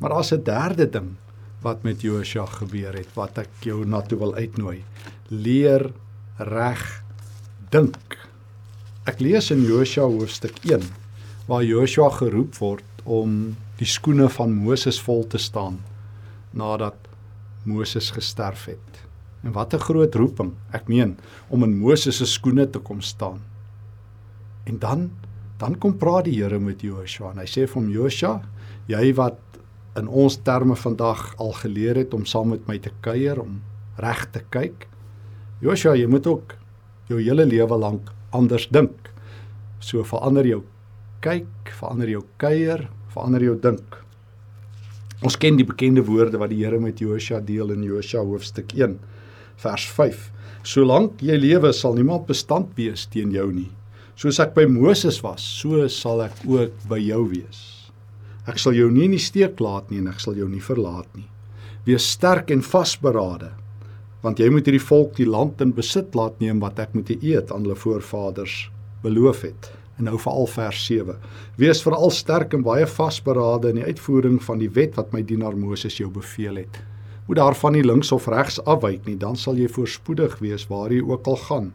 Maar 0.00 0.18
as 0.18 0.32
'n 0.32 0.42
derde 0.42 0.90
ding 0.90 1.16
wat 1.62 1.82
met 1.82 2.02
Josua 2.02 2.46
gebeur 2.46 2.92
het, 2.92 3.14
wat 3.14 3.38
ek 3.38 3.48
jou 3.62 3.84
na 3.86 4.02
toe 4.02 4.18
wil 4.18 4.34
uitnooi, 4.34 4.84
leer 5.30 5.92
reg 6.38 7.04
dink. 7.70 8.18
Ek 9.06 9.20
lees 9.20 9.50
in 9.50 9.62
Josua 9.62 10.04
hoofstuk 10.04 10.58
1 10.64 10.82
waar 11.46 11.62
Josua 11.62 12.10
geroep 12.10 12.54
word 12.56 12.84
om 13.04 13.56
die 13.78 13.88
skoene 13.88 14.28
van 14.30 14.54
Moses 14.54 15.00
vol 15.02 15.24
te 15.26 15.38
staan 15.38 15.80
nadat 16.54 16.96
Moses 17.64 18.10
gesterf 18.14 18.66
het. 18.70 19.00
En 19.42 19.52
wat 19.52 19.74
'n 19.74 19.78
groot 19.78 20.14
roeping. 20.14 20.52
Ek 20.72 20.88
meen 20.88 21.18
om 21.48 21.62
in 21.62 21.78
Moses 21.78 22.16
se 22.16 22.26
skoene 22.26 22.70
te 22.70 22.78
kom 22.78 23.00
staan. 23.00 23.40
En 24.64 24.78
dan 24.78 25.10
dan 25.58 25.78
kom 25.78 25.96
praat 25.96 26.24
die 26.24 26.42
Here 26.42 26.58
met 26.58 26.82
Joshua 26.82 27.30
en 27.30 27.38
hy 27.38 27.46
sê 27.46 27.66
vir 27.66 27.74
hom 27.74 27.90
Joshua, 27.90 28.42
jy 28.86 29.14
wat 29.14 29.38
in 29.96 30.08
ons 30.08 30.36
terme 30.42 30.74
vandag 30.76 31.34
al 31.38 31.52
geleer 31.52 31.96
het 31.96 32.14
om 32.14 32.26
saam 32.26 32.48
met 32.48 32.66
my 32.66 32.78
te 32.78 32.90
kuier 33.00 33.38
om 33.40 33.62
reg 34.02 34.26
te 34.34 34.42
kyk. 34.50 34.88
Joshua, 35.62 35.94
jy 35.94 36.06
moet 36.10 36.26
ook 36.26 36.56
jou 37.08 37.20
hele 37.20 37.46
lewe 37.46 37.78
lank 37.78 38.10
anders 38.34 38.66
dink. 38.68 39.10
So 39.78 40.02
verander 40.02 40.46
jou 40.46 40.62
kyk, 41.20 41.70
verander 41.78 42.08
jou 42.08 42.24
kuier, 42.36 42.88
verander 43.14 43.46
jou 43.46 43.54
dink. 43.62 44.00
Ons 45.24 45.38
ken 45.40 45.56
die 45.56 45.66
bekende 45.66 46.02
woorde 46.04 46.40
wat 46.40 46.50
die 46.52 46.60
Here 46.64 46.80
met 46.82 47.00
Josua 47.00 47.40
deel 47.40 47.72
in 47.72 47.86
Josua 47.86 48.24
hoofstuk 48.26 48.74
1 48.76 48.98
vers 49.62 49.86
5. 49.96 50.30
Solank 50.66 51.22
jy 51.24 51.38
lewe 51.38 51.70
sal 51.76 51.96
niemand 51.96 52.26
bestand 52.28 52.74
wees 52.76 53.06
teen 53.12 53.32
jou 53.32 53.46
nie. 53.52 53.70
Soos 54.18 54.38
ek 54.42 54.54
by 54.56 54.66
Moses 54.70 55.20
was, 55.24 55.42
so 55.42 55.86
sal 55.90 56.22
ek 56.24 56.44
ook 56.46 56.74
by 56.90 57.00
jou 57.02 57.24
wees. 57.30 57.62
Ek 58.46 58.60
sal 58.60 58.76
jou 58.76 58.90
nie 58.92 59.06
in 59.08 59.16
die 59.16 59.22
steek 59.22 59.60
laat 59.64 59.90
nie 59.90 60.02
en 60.02 60.10
ek 60.12 60.20
sal 60.22 60.36
jou 60.38 60.48
nie 60.50 60.62
verlaat 60.62 61.08
nie. 61.16 61.26
Wees 61.88 62.06
sterk 62.14 62.52
en 62.54 62.62
vasberade, 62.64 63.50
want 64.24 64.40
jy 64.40 64.48
moet 64.52 64.68
hierdie 64.68 64.84
volk 64.84 65.16
die 65.18 65.28
land 65.28 65.60
in 65.64 65.74
besit 65.76 66.16
laat 66.16 66.38
neem 66.40 66.62
wat 66.64 66.78
ek 66.80 66.94
met 66.96 67.10
die 67.10 67.34
eed 67.34 67.52
aan 67.52 67.66
hulle 67.66 67.76
voorvaders 67.76 68.68
beloof 69.04 69.44
het. 69.44 69.68
En 69.96 70.08
nou 70.08 70.18
veral 70.18 70.46
vers 70.50 70.84
7. 70.86 71.16
Wees 71.56 71.82
veral 71.82 72.10
sterk 72.10 72.54
en 72.56 72.64
baie 72.66 72.86
vasberade 72.86 73.70
in 73.70 73.78
die 73.78 73.86
uitvoering 73.86 74.40
van 74.42 74.58
die 74.58 74.70
wet 74.74 74.98
wat 74.98 75.12
my 75.14 75.22
dienaar 75.22 75.54
Moses 75.56 76.00
jou 76.00 76.10
beveel 76.10 76.64
het. 76.64 76.80
Moet 77.28 77.38
daarvan 77.38 77.72
nie 77.72 77.84
links 77.84 78.12
of 78.12 78.26
regs 78.28 78.58
afwyk 78.64 79.06
nie, 79.06 79.16
dan 79.16 79.36
sal 79.36 79.56
jy 79.56 79.68
voorspoedig 79.70 80.40
wees 80.42 80.66
waar 80.68 80.92
jy 80.92 81.00
ook 81.00 81.30
al 81.30 81.38
gaan. 81.46 81.70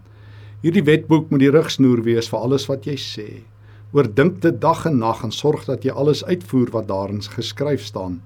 Hierdie 0.62 0.84
wetboek 0.84 1.32
moet 1.32 1.40
die 1.40 1.54
rigsnoer 1.56 2.04
wees 2.04 2.28
vir 2.30 2.44
alles 2.44 2.68
wat 2.68 2.86
jy 2.86 2.98
sê. 3.00 3.30
Oordink 3.96 4.42
dit 4.44 4.60
dag 4.62 4.84
en 4.86 5.00
nag 5.00 5.24
en 5.24 5.32
sorg 5.34 5.64
dat 5.66 5.88
jy 5.88 5.96
alles 5.96 6.22
uitvoer 6.28 6.70
wat 6.76 6.90
daarin 6.92 7.24
geskryf 7.24 7.88
staan. 7.88 8.20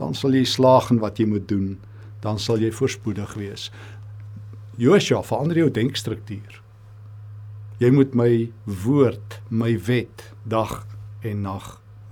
Dan 0.00 0.16
sal 0.18 0.34
jy 0.34 0.42
slaag 0.48 0.90
in 0.90 0.98
wat 1.04 1.20
jy 1.20 1.28
moet 1.30 1.46
doen. 1.48 1.76
Dan 2.24 2.40
sal 2.40 2.58
jy 2.58 2.72
voorspoedig 2.72 3.36
wees. 3.38 3.68
Joshua, 4.80 5.22
verander 5.22 5.60
jou 5.60 5.70
denkstruktuur. 5.70 6.63
Jy 7.82 7.88
moet 7.90 8.12
my 8.14 8.30
woord, 8.84 9.40
my 9.50 9.72
wet 9.88 10.22
dag 10.46 10.84
en 11.26 11.40
nag 11.42 11.64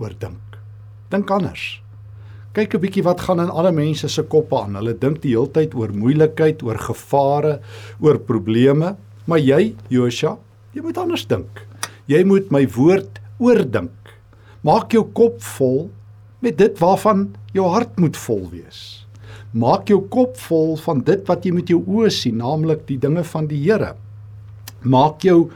oordink. 0.03 0.57
Dink 1.13 1.31
anders. 1.31 1.79
Kyk 2.53 2.75
'n 2.75 2.83
bietjie 2.83 3.05
wat 3.07 3.21
gaan 3.21 3.39
in 3.39 3.51
alle 3.51 3.71
mense 3.71 4.09
se 4.09 4.23
koppe 4.23 4.59
aan. 4.59 4.75
Hulle 4.75 4.99
dink 4.99 5.23
die 5.23 5.31
hele 5.39 5.47
tyd 5.47 5.75
oor 5.75 5.95
moeilikheid, 5.95 6.63
oor 6.63 6.79
gevare, 6.79 7.61
oor 8.01 8.19
probleme, 8.19 8.97
maar 9.25 9.39
jy, 9.39 9.77
Josua, 9.89 10.37
jy 10.75 10.83
moet 10.83 10.99
anders 10.99 11.27
dink. 11.27 11.67
Jy 12.09 12.25
moet 12.25 12.51
my 12.51 12.67
woord 12.67 13.21
oordink. 13.39 14.19
Maak 14.65 14.93
jou 14.93 15.05
kop 15.15 15.41
vol 15.41 15.91
met 16.41 16.59
dit 16.59 16.79
waarvan 16.79 17.37
jou 17.55 17.69
hart 17.69 17.99
moet 18.01 18.17
vol 18.17 18.51
wees. 18.51 19.07
Maak 19.53 19.87
jou 19.89 20.09
kop 20.09 20.37
vol 20.37 20.77
van 20.77 21.01
dit 21.01 21.29
wat 21.29 21.45
jy 21.45 21.53
met 21.53 21.69
jou 21.69 21.85
oë 21.87 22.11
sien, 22.11 22.37
naamlik 22.37 22.87
die 22.87 22.99
dinge 22.99 23.23
van 23.23 23.47
die 23.47 23.63
Here 23.63 23.95
maak 24.85 25.23
jou 25.23 25.51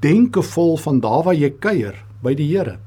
denke 0.00 0.42
vol 0.42 0.76
van 0.80 1.00
daar 1.00 1.24
waar 1.26 1.36
jy 1.36 1.50
kuier 1.60 1.98
by 2.24 2.34
die 2.34 2.48
Here. 2.48 2.78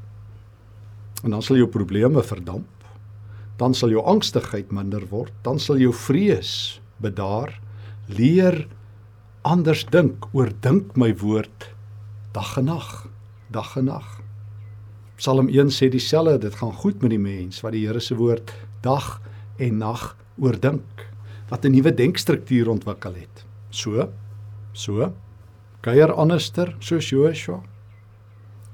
En 1.24 1.32
dan 1.32 1.42
sal 1.42 1.58
jou 1.58 1.68
probleme 1.70 2.24
verdamp. 2.24 2.70
Dan 3.58 3.74
sal 3.74 3.90
jou 3.90 4.04
angstigheid 4.06 4.72
minder 4.72 5.08
word, 5.10 5.34
dan 5.42 5.60
sal 5.60 5.80
jou 5.82 5.94
vrees 5.94 6.80
bedaar. 7.02 7.56
Leer 8.08 8.68
anders 9.42 9.86
dink, 9.90 10.28
oordink 10.34 10.94
my 10.98 11.14
woord 11.18 11.72
dag 12.36 12.58
en 12.60 12.70
nag, 12.70 13.08
dag 13.50 13.74
en 13.80 13.90
nag. 13.90 14.08
Psalm 15.18 15.50
1 15.50 15.72
sê 15.74 15.90
dieselfde, 15.90 16.38
dit 16.46 16.58
gaan 16.60 16.76
goed 16.78 17.02
met 17.02 17.10
die 17.16 17.22
mens 17.22 17.64
wat 17.66 17.74
die 17.74 17.88
Here 17.88 18.02
se 18.04 18.18
woord 18.18 18.54
dag 18.86 19.18
en 19.58 19.80
nag 19.82 20.12
oordink, 20.38 21.08
wat 21.50 21.66
'n 21.66 21.74
nuwe 21.74 21.92
denkstruktuur 21.92 22.70
ontwikkel 22.70 23.16
het. 23.16 23.46
So, 23.72 24.10
so 24.74 25.14
kuier 25.88 26.12
anderster 26.20 26.74
soos 26.84 27.08
Joshua. 27.14 27.62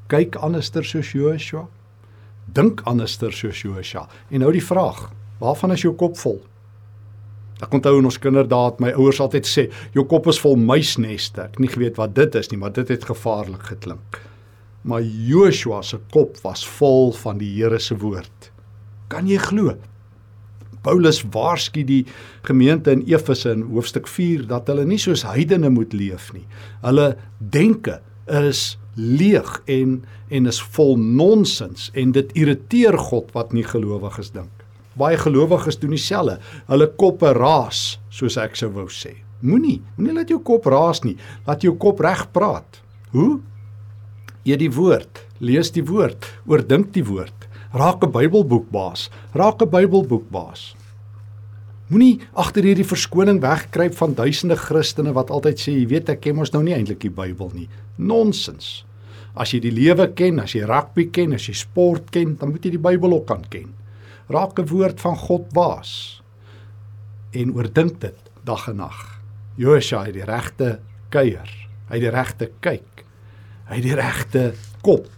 Kyk 0.10 0.40
anderster 0.42 0.86
soos 0.86 1.12
Joshua. 1.14 1.68
Dink 2.58 2.82
anderster 2.90 3.34
soos 3.36 3.62
Joshua. 3.62 4.08
En 4.34 4.42
nou 4.42 4.50
die 4.54 4.64
vraag, 4.64 5.06
waarvan 5.42 5.76
is 5.76 5.86
jou 5.86 5.94
kop 5.98 6.18
vol? 6.18 6.40
Ek 7.62 7.76
onthou 7.78 8.00
in 8.00 8.10
ons 8.10 8.18
kinderdae 8.20 8.72
het 8.72 8.82
my 8.82 8.92
ouers 8.98 9.22
altyd 9.24 9.48
sê, 9.48 9.68
jou 9.94 10.08
kop 10.10 10.26
is 10.32 10.42
vol 10.42 10.58
muisneste. 10.60 11.46
Ek 11.46 11.62
nie 11.62 11.70
geweet 11.70 12.02
wat 12.02 12.16
dit 12.18 12.34
is 12.40 12.50
nie, 12.52 12.60
maar 12.60 12.74
dit 12.74 12.90
het 12.90 13.06
gevaarlik 13.06 13.70
geklink. 13.76 14.20
Maar 14.84 15.06
Joshua 15.06 15.84
se 15.86 16.02
kop 16.12 16.42
was 16.44 16.66
vol 16.80 17.14
van 17.22 17.38
die 17.40 17.54
Here 17.54 17.80
se 17.80 17.96
woord. 18.02 18.50
Kan 19.14 19.30
jy 19.30 19.38
glo? 19.40 19.78
Paulus 20.84 21.22
waarsku 21.34 21.84
die 21.88 22.04
gemeente 22.48 22.92
in 22.92 23.04
Efese 23.08 23.54
in 23.56 23.66
hoofstuk 23.72 24.08
4 24.08 24.48
dat 24.52 24.68
hulle 24.72 24.86
nie 24.88 25.00
soos 25.02 25.26
heidene 25.28 25.72
moet 25.74 25.94
leef 25.96 26.32
nie. 26.36 26.46
Hulle 26.84 27.14
denke 27.40 28.02
is 28.28 28.74
leeg 28.96 29.62
en 29.66 30.04
en 30.34 30.50
is 30.50 30.60
vol 30.74 30.96
nonsens 30.98 31.92
en 31.94 32.14
dit 32.16 32.32
irriteer 32.38 32.98
God 32.98 33.30
wat 33.36 33.54
nie 33.54 33.66
gelowiges 33.68 34.32
dink. 34.34 34.52
Baie 34.98 35.18
gelowiges 35.18 35.78
doen 35.82 35.94
dieselfde. 35.94 36.40
Hulle 36.70 36.88
koppe 36.98 37.34
raas, 37.38 38.00
soos 38.14 38.38
ek 38.42 38.58
sou 38.58 38.72
wou 38.74 38.88
sê. 38.90 39.16
Moenie, 39.44 39.80
moenie 39.98 40.16
laat 40.16 40.32
jou 40.32 40.40
kop 40.46 40.66
raas 40.72 41.04
nie. 41.06 41.16
Laat 41.48 41.66
jou 41.66 41.74
kop 41.78 42.02
reg 42.02 42.26
praat. 42.34 42.80
Hoe? 43.14 43.42
Eet 44.44 44.62
die 44.62 44.72
woord, 44.74 45.22
lees 45.44 45.72
die 45.76 45.86
woord, 45.88 46.26
oordink 46.50 46.94
die 46.96 47.06
woord. 47.06 47.43
Raak 47.74 48.06
'n 48.06 48.12
Bybelboekbaas, 48.12 49.10
raak 49.34 49.62
'n 49.62 49.70
Bybelboekbaas. 49.70 50.76
Moenie 51.90 52.22
agter 52.34 52.64
hierdie 52.64 52.86
verskoning 52.86 53.42
wegkruip 53.42 53.96
van 53.98 54.14
duisende 54.14 54.56
Christene 54.56 55.14
wat 55.14 55.32
altyd 55.34 55.58
sê, 55.58 55.74
jy 55.74 55.88
weet 55.88 56.10
ek 56.10 56.22
ken 56.22 56.36
mos 56.36 56.52
nou 56.54 56.62
nie 56.64 56.76
eintlik 56.76 57.00
die 57.02 57.10
Bybel 57.10 57.50
nie. 57.54 57.70
Nonsens. 57.98 58.86
As 59.34 59.52
jy 59.52 59.60
die 59.60 59.74
lewe 59.74 60.08
ken, 60.14 60.40
as 60.40 60.54
jy 60.54 60.62
rugby 60.70 61.10
ken, 61.10 61.34
as 61.34 61.48
jy 61.48 61.54
sport 61.54 62.12
ken, 62.12 62.36
dan 62.38 62.50
moet 62.54 62.64
jy 62.64 62.72
die 62.78 62.86
Bybel 62.90 63.14
ook 63.14 63.26
kan 63.26 63.44
ken. 63.50 63.74
Raak 64.30 64.60
'n 64.60 64.70
woord 64.70 65.02
van 65.02 65.18
God 65.18 65.50
waas 65.54 66.22
en 67.34 67.56
oordink 67.56 68.00
dit 68.00 68.18
dag 68.46 68.68
en 68.68 68.76
nag. 68.76 69.20
Josua 69.58 70.06
het 70.06 70.14
die 70.14 70.26
regte 70.26 70.80
kuier, 71.10 71.50
hy 71.90 71.96
het 71.96 72.02
die 72.02 72.10
regte 72.10 72.52
kyk. 72.62 73.06
Hy 73.66 73.76
het 73.76 73.84
die 73.84 73.96
regte 73.96 74.54
kop 74.82 75.10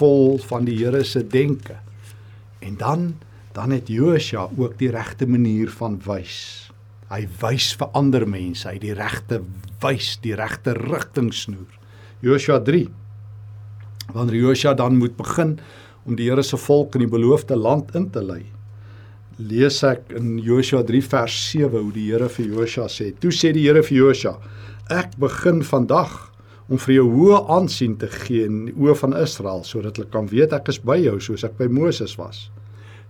vol 0.00 0.38
van 0.50 0.64
die 0.68 0.78
Here 0.80 1.04
se 1.04 1.26
denke. 1.26 1.78
En 2.60 2.76
dan 2.80 3.12
dan 3.52 3.72
het 3.74 3.88
Josua 3.90 4.46
ook 4.56 4.76
die 4.78 4.92
regte 4.94 5.26
manier 5.26 5.70
van 5.74 5.96
wys. 6.04 6.70
Hy 7.10 7.24
wys 7.40 7.72
vir 7.74 7.90
ander 7.98 8.22
mense, 8.28 8.68
hy 8.68 8.78
die 8.78 8.94
regte 8.94 9.40
wys, 9.82 10.12
die 10.22 10.36
regte 10.38 10.76
rigtingsnoer. 10.78 11.72
Josua 12.22 12.60
3. 12.62 12.84
Wanneer 14.14 14.38
Josua 14.38 14.76
dan 14.78 15.00
moet 15.00 15.16
begin 15.18 15.58
om 16.06 16.14
die 16.14 16.28
Here 16.30 16.44
se 16.46 16.56
volk 16.56 16.94
in 16.94 17.04
die 17.08 17.10
beloofde 17.10 17.58
land 17.58 17.90
in 17.98 18.06
te 18.14 18.22
lei. 18.22 18.44
Lees 19.40 19.82
ek 19.82 20.12
in 20.14 20.36
Josua 20.38 20.84
3 20.86 21.02
vers 21.10 21.42
7 21.50 21.74
hoe 21.74 21.92
die 21.96 22.06
Here 22.12 22.30
vir 22.30 22.54
Josua 22.54 22.86
sê: 22.86 23.10
"Toe 23.18 23.34
sê 23.34 23.50
die 23.52 23.66
Here 23.66 23.82
vir 23.82 23.96
Josua: 23.98 24.38
Ek 24.90 25.18
begin 25.18 25.64
vandag 25.66 26.29
om 26.70 26.78
vir 26.78 26.94
jou 26.94 27.06
hoë 27.10 27.40
aansien 27.50 27.96
te 27.98 28.06
gee 28.10 28.46
in 28.46 28.58
die 28.68 28.74
oë 28.78 28.94
van 29.02 29.16
Israel 29.18 29.64
sodat 29.66 29.98
hulle 29.98 30.10
kan 30.12 30.28
weet 30.30 30.54
ek 30.54 30.70
is 30.70 30.78
by 30.78 31.00
jou 31.02 31.16
soos 31.20 31.44
ek 31.46 31.56
by 31.58 31.66
Moses 31.66 32.14
was. 32.18 32.46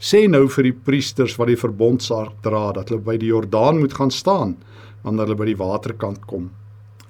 Sê 0.01 0.25
nou 0.33 0.47
vir 0.49 0.71
die 0.71 0.77
priesters 0.87 1.37
wat 1.37 1.51
die 1.53 1.61
verbondsark 1.61 2.39
dra 2.45 2.71
dat 2.73 2.89
hulle 2.89 3.05
by 3.05 3.19
die 3.21 3.29
Jordaan 3.29 3.83
moet 3.83 3.93
gaan 3.99 4.13
staan 4.15 4.57
wanneer 5.05 5.29
hulle 5.29 5.41
by 5.43 5.51
die 5.51 5.61
waterkant 5.61 6.25
kom. 6.31 6.49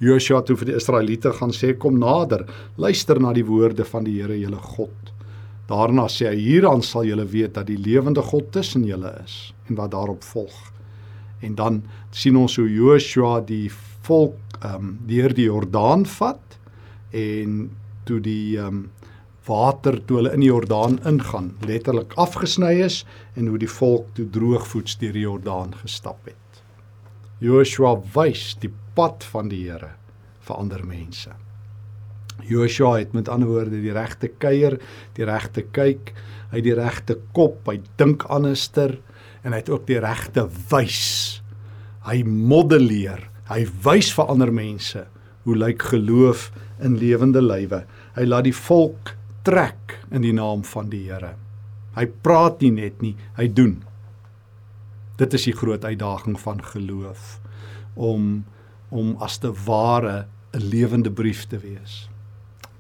Joshua 0.01 0.41
toe 0.43 0.57
vir 0.57 0.73
die 0.73 0.77
Israeliete 0.81 1.31
gaan 1.37 1.53
sê 1.55 1.75
kom 1.79 1.99
nader, 2.01 2.47
luister 2.81 3.21
na 3.21 3.35
die 3.37 3.45
woorde 3.47 3.85
van 3.85 4.07
die 4.09 4.17
Here 4.19 4.39
julle 4.41 4.59
God. 4.75 5.15
Daarna 5.71 6.09
sê 6.11 6.33
hy 6.33 6.39
hieraan 6.41 6.83
sal 6.83 7.07
julle 7.07 7.29
weet 7.31 7.55
dat 7.59 7.69
die 7.69 7.79
lewende 7.79 8.25
God 8.27 8.51
tussen 8.57 8.87
julle 8.89 9.13
is 9.23 9.53
en 9.69 9.79
wat 9.79 9.93
daarop 9.95 10.25
volg. 10.27 10.57
En 11.47 11.55
dan 11.55 11.83
sien 12.11 12.37
ons 12.37 12.57
hoe 12.59 12.67
Joshua 12.67 13.39
die 13.45 13.69
volk 14.09 14.50
ehm 14.61 14.75
um, 14.75 14.97
deur 15.09 15.35
die 15.35 15.49
Jordaan 15.49 16.07
vat 16.07 16.59
en 17.11 17.71
toe 18.05 18.21
die 18.21 18.59
ehm 18.59 18.67
um, 18.67 18.89
water 19.49 19.97
toe 20.05 20.21
hulle 20.21 20.35
in 20.37 20.45
die 20.45 20.51
Jordaan 20.51 20.99
ingaan 21.09 21.55
letterlik 21.67 22.13
afgesny 22.21 22.75
is 22.85 23.01
en 23.35 23.49
hoe 23.51 23.59
die 23.59 23.71
volk 23.71 24.11
toe 24.15 24.29
droogvoets 24.31 24.99
deur 25.01 25.17
die 25.17 25.25
Jordaan 25.25 25.73
gestap 25.81 26.29
het. 26.29 26.63
Joshua 27.41 27.95
wys 28.15 28.53
die 28.61 28.73
pad 28.95 29.25
van 29.33 29.49
die 29.49 29.63
Here 29.65 29.95
vir 30.45 30.61
ander 30.61 30.85
mense. 30.87 31.33
Joshua 32.49 32.99
het 32.99 33.15
met 33.17 33.29
ander 33.33 33.49
woorde 33.49 33.81
die 33.81 33.95
regte 33.97 34.29
kuier, 34.29 34.79
die 35.17 35.27
regte 35.29 35.65
kyk, 35.73 36.13
hy 36.51 36.61
het 36.61 36.67
die 36.67 36.77
regte 36.77 37.17
kop, 37.37 37.63
hy 37.69 37.79
dink 38.01 38.27
anderster 38.33 38.99
en 39.45 39.55
hy 39.55 39.63
het 39.63 39.73
ook 39.73 39.87
die 39.89 40.01
regte 40.03 40.47
wys. 40.73 41.41
Hy 42.05 42.23
modelleer 42.25 43.27
Hy 43.51 43.65
wys 43.85 44.13
vir 44.15 44.29
ander 44.31 44.53
mense 44.55 45.07
hoe 45.43 45.57
lyk 45.57 45.83
geloof 45.91 46.51
in 46.79 46.99
lewende 47.01 47.43
lywe. 47.43 47.83
Hy 48.15 48.25
laat 48.29 48.47
die 48.47 48.55
volk 48.55 49.15
trek 49.47 49.97
in 50.11 50.23
die 50.23 50.35
naam 50.37 50.63
van 50.65 50.91
die 50.93 51.09
Here. 51.09 51.35
Hy 51.97 52.07
praat 52.23 52.61
nie 52.63 52.71
net 52.77 53.01
nie, 53.03 53.17
hy 53.35 53.49
doen. 53.51 53.81
Dit 55.19 55.35
is 55.35 55.49
die 55.49 55.57
groot 55.57 55.85
uitdaging 55.85 56.39
van 56.41 56.63
geloof 56.65 57.39
om 57.97 58.45
om 58.91 59.15
as 59.23 59.39
te 59.39 59.51
ware 59.67 60.27
'n 60.55 60.63
lewende 60.71 61.11
brief 61.11 61.47
te 61.47 61.59
wees. 61.59 62.09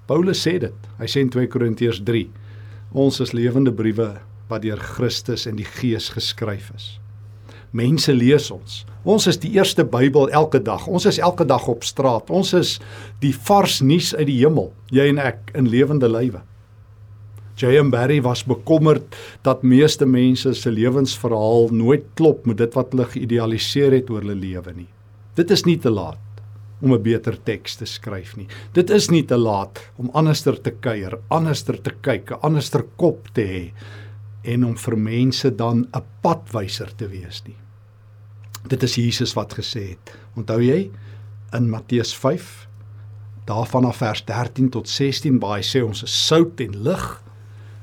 Paulus 0.06 0.46
sê 0.46 0.58
dit. 0.58 0.74
Hy 0.98 1.06
sê 1.06 1.20
in 1.20 1.30
2 1.30 1.46
Korintiërs 1.46 2.02
3: 2.02 2.30
Ons 2.92 3.20
is 3.20 3.32
lewende 3.32 3.72
briewe 3.72 4.20
wat 4.48 4.62
deur 4.62 4.78
Christus 4.78 5.46
en 5.46 5.56
die 5.56 5.64
Gees 5.64 6.08
geskryf 6.08 6.70
is. 6.74 6.99
Mense 7.70 8.12
lees 8.12 8.50
ons. 8.50 8.84
Ons 9.06 9.28
is 9.30 9.38
die 9.40 9.52
eerste 9.54 9.84
Bybel 9.86 10.28
elke 10.34 10.58
dag. 10.58 10.88
Ons 10.90 11.06
is 11.06 11.20
elke 11.22 11.46
dag 11.46 11.68
op 11.70 11.84
straat. 11.86 12.30
Ons 12.30 12.52
is 12.58 12.78
die 13.22 13.32
vars 13.46 13.80
nuus 13.80 14.10
uit 14.14 14.26
die 14.26 14.40
hemel, 14.42 14.72
jy 14.90 15.06
en 15.12 15.20
ek 15.22 15.52
in 15.54 15.70
lewende 15.70 16.10
lywe. 16.10 16.42
J.M. 17.60 17.90
Barrie 17.92 18.22
was 18.24 18.42
bekommerd 18.48 19.14
dat 19.44 19.62
meeste 19.62 20.06
mense 20.08 20.54
se 20.56 20.70
lewensverhaal 20.72 21.68
nooit 21.76 22.06
klop 22.16 22.46
met 22.48 22.56
dit 22.58 22.74
wat 22.74 22.94
hulle 22.94 23.06
geïdealiseer 23.12 23.98
het 23.98 24.10
oor 24.10 24.24
hulle 24.24 24.38
lewe 24.38 24.72
nie. 24.74 24.88
Dit 25.36 25.52
is 25.52 25.66
nie 25.68 25.76
te 25.78 25.92
laat 25.92 26.18
om 26.80 26.94
'n 26.94 27.02
beter 27.02 27.36
teks 27.36 27.76
te 27.76 27.86
skryf 27.86 28.36
nie. 28.36 28.48
Dit 28.72 28.90
is 28.90 29.10
nie 29.10 29.22
te 29.22 29.36
laat 29.36 29.78
om 29.98 30.10
anderster 30.14 30.56
te 30.56 30.70
kuier, 30.70 31.18
anderster 31.28 31.76
te 31.82 31.90
kyk, 31.90 32.30
'n 32.32 32.40
anderster 32.42 32.82
kop 32.96 33.28
te 33.34 33.42
hê 33.42 33.72
en 34.42 34.64
om 34.64 34.76
vir 34.76 34.96
mense 34.98 35.54
dan 35.54 35.86
'n 35.92 36.04
padwyser 36.22 36.94
te 36.96 37.08
wees 37.08 37.42
nie. 37.46 37.56
Dit 38.68 38.82
is 38.82 38.94
Jesus 38.94 39.34
wat 39.34 39.54
gesê 39.54 39.88
het. 39.88 40.16
Onthou 40.36 40.60
jy 40.60 40.90
in 41.52 41.70
Matteus 41.70 42.14
5 42.14 42.68
daarvan 43.44 43.84
af 43.84 43.96
vers 43.96 44.24
13 44.24 44.68
tot 44.68 44.88
16 44.88 45.38
waar 45.38 45.58
hy 45.58 45.64
sê 45.64 45.82
ons 45.84 46.02
is 46.02 46.26
sout 46.26 46.60
en 46.60 46.82
lig 46.82 47.22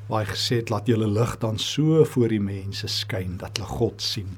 waar 0.08 0.24
hy 0.24 0.32
gesê 0.32 0.62
het 0.62 0.70
laat 0.70 0.88
julle 0.88 1.08
lig 1.08 1.38
dan 1.38 1.58
so 1.60 2.06
voor 2.06 2.32
die 2.32 2.42
mense 2.42 2.88
skyn 2.88 3.38
dat 3.38 3.58
hulle 3.58 3.70
God 3.70 4.02
sien. 4.02 4.38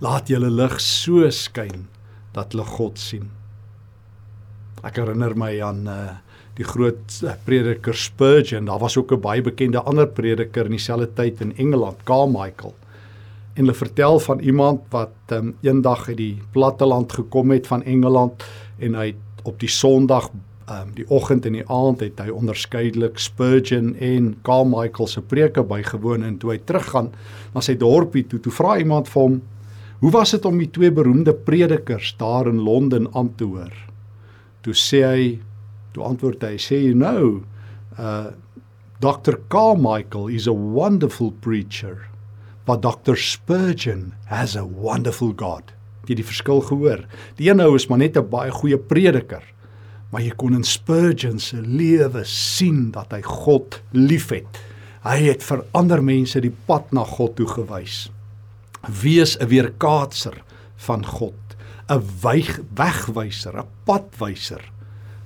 Laat 0.00 0.28
julle 0.28 0.50
lig 0.50 0.80
so 0.80 1.30
skyn 1.30 1.88
dat 2.32 2.52
hulle 2.52 2.64
God 2.64 2.98
sien. 2.98 3.30
Ek 4.84 4.96
herinner 4.96 5.34
my 5.36 5.52
aan 5.62 5.86
uh 5.88 6.10
die 6.58 6.66
groot 6.66 7.20
eh, 7.24 7.34
prediker 7.44 7.94
Spurgeon. 7.94 8.64
Daar 8.64 8.78
was 8.78 8.96
ook 8.96 9.12
'n 9.12 9.20
baie 9.20 9.42
bekende 9.42 9.80
ander 9.80 10.06
prediker 10.06 10.64
in 10.64 10.70
dieselfde 10.70 11.12
tyd 11.14 11.40
in 11.40 11.56
Engeland, 11.56 12.02
Carmichael. 12.04 12.74
En 13.54 13.64
hulle 13.64 13.74
vertel 13.74 14.18
van 14.18 14.38
iemand 14.38 14.80
wat 14.90 15.10
um, 15.32 15.54
eendag 15.60 16.08
uit 16.08 16.16
die 16.16 16.38
platteland 16.52 17.12
gekom 17.12 17.50
het 17.50 17.66
van 17.66 17.82
Engeland 17.82 18.44
en 18.78 18.94
hy 18.94 19.14
op 19.42 19.60
die 19.60 19.68
Sondag 19.68 20.30
um, 20.70 20.92
die 20.94 21.04
oggend 21.08 21.46
en 21.46 21.52
die 21.58 21.66
aand 21.68 22.00
het 22.00 22.20
hy 22.22 22.30
onderskeidelik 22.30 23.18
Spurgeon 23.18 23.94
en 23.96 24.36
Carmichael 24.46 25.10
se 25.10 25.22
preke 25.22 25.62
bygewoon 25.62 26.24
en 26.26 26.38
toe 26.38 26.54
hy 26.54 26.58
teruggaan 26.64 27.10
na 27.54 27.60
sy 27.60 27.76
dorpie 27.76 28.26
toe, 28.26 28.40
toe 28.40 28.52
vra 28.52 28.78
iemand 28.78 29.08
vir 29.08 29.22
hom: 29.22 29.42
"Hoe 30.00 30.10
was 30.10 30.30
dit 30.30 30.44
om 30.44 30.58
die 30.58 30.70
twee 30.70 30.90
beroemde 30.90 31.34
predikers 31.34 32.14
daar 32.18 32.48
in 32.48 32.60
Londen 32.60 33.08
aan 33.14 33.34
te 33.34 33.44
hoor?" 33.44 33.72
Toe 34.62 34.74
sê 34.74 35.04
hy 35.04 35.38
Toe 35.92 36.04
antwoord 36.04 36.42
hy 36.42 36.56
sê 36.56 36.82
you 36.84 36.94
know 36.94 37.42
uh 37.98 38.30
Dr 39.00 39.38
Carmichael 39.48 40.28
is 40.28 40.46
a 40.46 40.52
wonderful 40.52 41.30
preacher 41.40 42.10
but 42.66 42.82
Dr 42.82 43.16
Spurgeon 43.16 44.12
has 44.26 44.54
a 44.54 44.64
wonderful 44.64 45.32
God. 45.32 45.72
Jy 46.06 46.20
die 46.20 46.26
verskil 46.26 46.60
gehoor. 46.68 47.04
Die 47.38 47.48
een 47.48 47.62
ou 47.64 47.74
is 47.74 47.88
maar 47.90 47.98
net 47.98 48.16
'n 48.16 48.28
baie 48.30 48.50
goeie 48.50 48.78
prediker, 48.78 49.42
maar 50.12 50.22
jy 50.22 50.34
kon 50.36 50.54
in 50.54 50.64
Spurgeon 50.64 51.38
se 51.38 51.56
lewe 51.56 52.24
sien 52.24 52.90
dat 52.90 53.12
hy 53.12 53.22
God 53.22 53.80
liefhet. 53.92 54.60
Hy 55.02 55.18
het 55.18 55.42
vir 55.42 55.64
ander 55.72 56.02
mense 56.02 56.40
die 56.40 56.54
pad 56.66 56.92
na 56.92 57.04
God 57.04 57.36
toe 57.36 57.46
gewys. 57.46 58.10
Wees 59.02 59.36
'n 59.40 59.48
weerkaatser 59.48 60.42
van 60.76 61.04
God, 61.04 61.56
'n 61.88 62.02
wegwyser, 62.74 63.58
'n 63.58 63.66
padwyser 63.84 64.62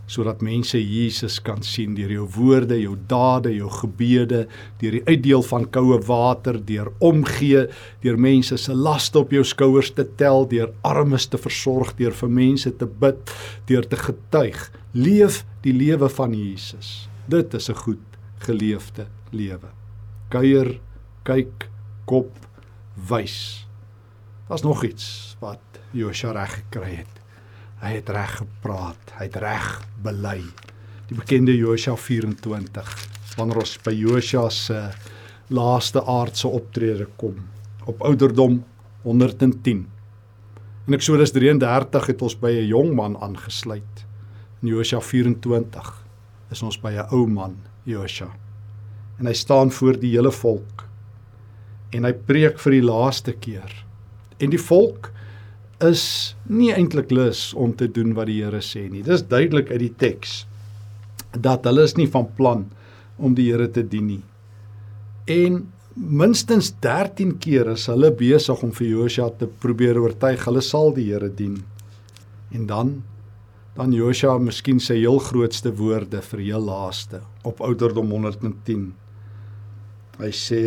sodat 0.07 0.43
mense 0.45 0.79
Jesus 0.79 1.39
kan 1.43 1.63
sien 1.63 1.95
deur 1.97 2.13
jou 2.13 2.27
woorde, 2.37 2.77
jou 2.81 2.97
dade, 3.09 3.53
jou 3.55 3.71
gebede, 3.71 4.45
deur 4.81 4.99
die 4.99 5.05
uitdeel 5.09 5.43
van 5.49 5.67
koue 5.71 5.99
water, 6.07 6.59
deur 6.67 6.93
omgee, 7.05 7.67
deur 8.05 8.21
mense 8.21 8.59
se 8.61 8.75
laste 8.75 9.19
op 9.19 9.33
jou 9.35 9.45
skouers 9.45 9.93
te 9.97 10.07
tel, 10.19 10.49
deur 10.51 10.73
armes 10.85 11.27
te 11.27 11.41
versorg, 11.41 11.95
deur 11.99 12.13
vir 12.13 12.29
mense 12.31 12.71
te 12.79 12.87
bid, 12.87 13.35
deur 13.71 13.89
te 13.89 13.97
getuig. 13.97 14.71
Leef 14.93 15.43
die 15.65 15.75
lewe 15.75 16.09
van 16.13 16.35
Jesus. 16.37 17.09
Dit 17.29 17.55
is 17.55 17.71
'n 17.71 17.75
goed 17.75 18.05
geleefde 18.39 19.07
lewe. 19.33 19.71
Kuier, 20.29 20.81
kyk, 21.23 21.71
kop, 22.05 22.31
wys. 23.09 23.67
Daar's 24.49 24.63
nog 24.63 24.85
iets 24.85 25.37
wat 25.41 25.61
Josua 25.91 26.33
reg 26.33 26.55
gekry 26.55 26.95
het. 26.95 27.24
Hy 27.85 27.99
het 27.99 28.09
reg 28.09 28.39
gepraat, 28.41 29.11
hy 29.19 29.27
het 29.27 29.35
reg 29.43 29.65
bely. 30.01 30.39
Die 31.11 31.17
bekende 31.19 31.53
Josua 31.53 31.99
24 32.01 32.93
wanneer 33.37 33.59
ons 33.61 33.75
by 33.85 33.93
Josua 33.93 34.47
se 34.49 34.79
laaste 35.53 36.01
aardse 36.09 36.49
optrede 36.49 37.05
kom 37.21 37.43
op 37.85 38.01
ouderdom 38.09 38.63
110. 39.03 39.83
In 40.89 40.97
Eksodus 40.97 41.35
33 41.37 42.09
het 42.09 42.25
ons 42.25 42.39
by 42.41 42.55
'n 42.57 42.71
jong 42.73 42.95
man 42.97 43.19
aangesluit. 43.21 44.07
In 44.63 44.69
Josua 44.69 45.01
24 45.01 45.93
is 46.51 46.63
ons 46.63 46.81
by 46.81 46.93
'n 46.93 47.13
ou 47.13 47.27
man, 47.27 47.57
Josua. 47.85 48.33
En 49.19 49.27
hy 49.27 49.35
staan 49.35 49.71
voor 49.71 50.01
die 50.01 50.17
hele 50.17 50.33
volk 50.33 50.89
en 51.93 52.05
hy 52.05 52.13
preek 52.13 52.59
vir 52.59 52.73
die 52.73 52.83
laaste 52.83 53.33
keer. 53.33 53.85
En 54.39 54.51
die 54.51 54.59
volk 54.59 55.13
is 55.89 56.35
nie 56.51 56.73
eintlik 56.75 57.13
lus 57.15 57.53
om 57.55 57.75
te 57.77 57.89
doen 57.89 58.15
wat 58.17 58.29
die 58.31 58.41
Here 58.43 58.63
sê 58.65 58.87
nie. 58.91 59.03
Dis 59.03 59.25
duidelik 59.29 59.71
uit 59.71 59.83
die 59.87 59.95
teks 59.99 60.45
dat 61.35 61.65
hulle 61.67 61.85
is 61.89 61.97
nie 61.99 62.07
van 62.11 62.29
plan 62.37 62.67
om 63.19 63.35
die 63.35 63.51
Here 63.51 63.69
te 63.71 63.83
dien 63.83 64.07
nie. 64.07 64.23
En 65.31 65.65
minstens 65.95 66.73
13 66.83 67.37
keer 67.43 67.71
is 67.75 67.87
hulle 67.91 68.11
besig 68.19 68.63
om 68.67 68.73
vir 68.75 68.89
Josua 68.91 69.31
te 69.39 69.47
probeer 69.47 70.01
oortuig 70.03 70.43
hulle 70.49 70.63
sal 70.63 70.95
die 70.97 71.09
Here 71.13 71.31
dien. 71.31 71.61
En 72.55 72.67
dan 72.71 72.95
dan 73.75 73.91
Josua 73.91 74.37
miskien 74.39 74.79
sy 74.79 75.01
heel 75.01 75.19
grootste 75.19 75.73
woorde 75.75 76.21
vir 76.23 76.43
heel 76.45 76.63
laaste 76.63 77.25
op 77.43 77.59
ouderdom 77.65 78.13
110. 78.15 78.93
Hy 80.15 80.31
sê 80.31 80.61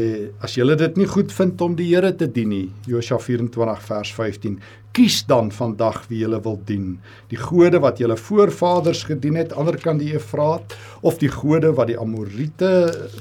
as 0.43 0.57
julle 0.57 0.75
dit 0.75 0.97
nie 0.99 1.07
goed 1.07 1.31
vind 1.31 1.61
om 1.63 1.75
die 1.77 1.87
Here 1.93 2.09
te 2.19 2.27
dien 2.27 2.49
nie, 2.51 2.65
Josua 2.89 3.15
24 3.23 3.85
vers 3.87 4.11
15, 4.17 4.57
kies 4.97 5.21
dan 5.29 5.53
vandag 5.55 6.01
wie 6.09 6.19
julle 6.25 6.41
wil 6.43 6.57
dien. 6.67 6.97
Die 7.31 7.39
gode 7.39 7.79
wat 7.83 8.01
julle 8.01 8.17
voorvaders 8.19 9.05
gedien 9.07 9.39
het 9.39 9.55
ander 9.55 9.77
kant 9.79 10.03
die 10.03 10.11
Efraat 10.17 10.75
of 10.99 11.21
die 11.21 11.31
gode 11.31 11.71
wat 11.77 11.87
die 11.93 11.99
Amorite 12.01 12.71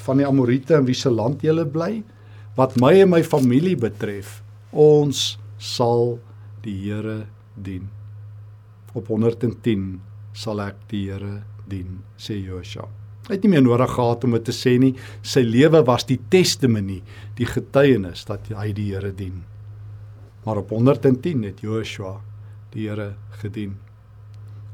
van 0.03 0.19
die 0.19 0.27
Amorite 0.27 0.81
in 0.81 0.91
wie 0.91 0.99
se 0.99 1.15
land 1.15 1.47
julle 1.47 1.69
bly? 1.69 2.03
Wat 2.59 2.75
my 2.81 2.95
en 3.05 3.13
my 3.13 3.23
familie 3.23 3.77
betref, 3.79 4.41
ons 4.73 5.37
sal 5.63 6.17
die 6.67 6.75
Here 6.89 7.27
dien. 7.55 7.87
Op 8.97 9.13
110 9.13 9.91
sal 10.35 10.65
ek 10.65 10.89
die 10.91 11.07
Here 11.07 11.45
dien, 11.71 12.01
sê 12.19 12.41
Josua. 12.41 13.06
Hy 13.27 13.35
het 13.35 13.43
nie 13.43 13.51
meer 13.57 13.65
nodig 13.67 13.91
gehad 13.91 14.25
om 14.25 14.37
dit 14.37 14.45
te 14.47 14.55
sê 14.55 14.77
nie. 14.79 14.93
Sy 15.27 15.43
lewe 15.43 15.83
was 15.87 16.07
die 16.07 16.21
testimonie, 16.31 17.03
die 17.39 17.49
getuienis 17.51 18.23
dat 18.29 18.47
hy 18.55 18.71
die 18.77 18.93
Here 18.93 19.11
dien. 19.11 19.43
Maar 20.47 20.63
op 20.63 20.71
110 20.71 21.43
het 21.43 21.61
Joshua 21.61 22.21
die 22.71 22.87
Here 22.87 23.15
gedien. 23.43 23.75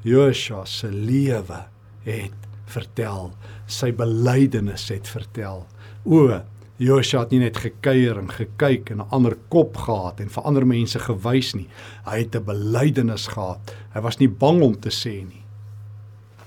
Joshua 0.04 0.66
se 0.68 0.90
lewe 0.92 1.64
het 2.04 2.48
vertel, 2.72 3.30
sy 3.70 3.92
belydenis 3.96 4.88
het 4.92 5.08
vertel. 5.08 5.64
O, 6.04 6.42
Joshua 6.82 7.22
het 7.22 7.32
nie 7.32 7.44
net 7.44 7.60
gekuier 7.62 8.18
en 8.18 8.30
gekyk 8.32 8.90
en 8.90 9.00
'n 9.00 9.12
ander 9.12 9.36
kop 9.48 9.76
gehad 9.76 10.20
en 10.20 10.28
vir 10.28 10.42
ander 10.42 10.66
mense 10.66 10.98
gewys 10.98 11.54
nie. 11.54 11.68
Hy 12.04 12.18
het 12.18 12.34
'n 12.36 12.44
belydenis 12.44 13.28
gehad. 13.28 13.74
Hy 13.94 14.00
was 14.00 14.18
nie 14.18 14.28
bang 14.28 14.62
om 14.62 14.74
te 14.80 14.90
sê 14.90 15.24
nie. 15.24 15.41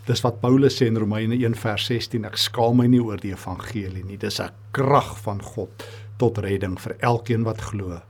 Dis 0.05 0.21
wat 0.21 0.41
Paulus 0.41 0.75
sê 0.77 0.85
in 0.85 0.99
Romeine 1.01 1.33
1 1.33 1.55
vers 1.57 1.85
16, 1.89 2.25
ek 2.29 2.37
skaam 2.37 2.77
my 2.77 2.85
nie 2.87 3.01
oor 3.01 3.17
die 3.17 3.31
evangelie 3.33 4.03
nie. 4.05 4.17
Dis 4.21 4.39
'n 4.39 4.51
krag 4.71 5.17
van 5.23 5.41
God 5.41 5.85
tot 6.17 6.37
redding 6.37 6.77
vir 6.79 6.95
elkeen 6.99 7.43
wat 7.43 7.61
glo. 7.61 8.01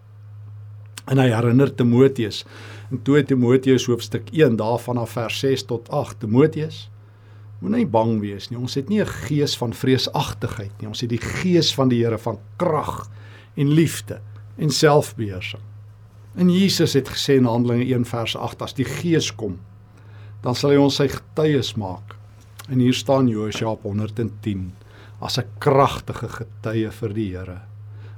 En 1.08 1.18
hy 1.18 1.30
herinner 1.30 1.76
Timoteus 1.76 2.46
in 2.92 3.02
2 3.04 3.24
Timoteus 3.24 3.86
hoofstuk 3.86 4.30
1 4.34 4.58
daarvan 4.58 4.98
af 4.98 5.12
vers 5.12 5.40
6 5.40 5.64
tot 5.64 5.90
8. 5.90 6.20
Timoteus, 6.20 6.90
moenie 7.62 7.86
bang 7.88 8.20
wees 8.20 8.50
nie. 8.50 8.60
Ons 8.60 8.76
het 8.76 8.90
nie 8.90 9.02
'n 9.02 9.08
gees 9.08 9.56
van 9.58 9.74
vreesagtigheid 9.74 10.72
nie. 10.80 10.88
Ons 10.88 11.02
het 11.02 11.10
die 11.10 11.22
gees 11.22 11.74
van 11.74 11.90
die 11.90 12.04
Here 12.04 12.18
van 12.18 12.40
krag 12.58 13.10
en 13.56 13.70
liefde 13.70 14.20
en 14.58 14.70
selfbeheersing. 14.70 15.62
En 16.36 16.50
Jesus 16.50 16.94
het 16.94 17.10
gesê 17.10 17.38
in 17.38 17.46
Handelinge 17.46 17.86
1 17.86 18.06
vers 18.06 18.36
8 18.36 18.62
as 18.62 18.74
die 18.74 18.86
Gees 18.86 19.36
kom, 19.36 19.60
dan 20.46 20.54
sal 20.54 20.76
hy 20.76 20.78
ons 20.78 21.00
sy 21.00 21.08
getuies 21.10 21.74
maak. 21.82 22.14
En 22.70 22.82
hier 22.82 22.94
staan 22.94 23.30
Josua 23.30 23.74
op 23.74 23.86
110 23.90 24.68
as 25.26 25.40
'n 25.40 25.50
kragtige 25.60 26.30
getuie 26.30 26.92
vir 26.92 27.14
die 27.14 27.30
Here. 27.32 27.60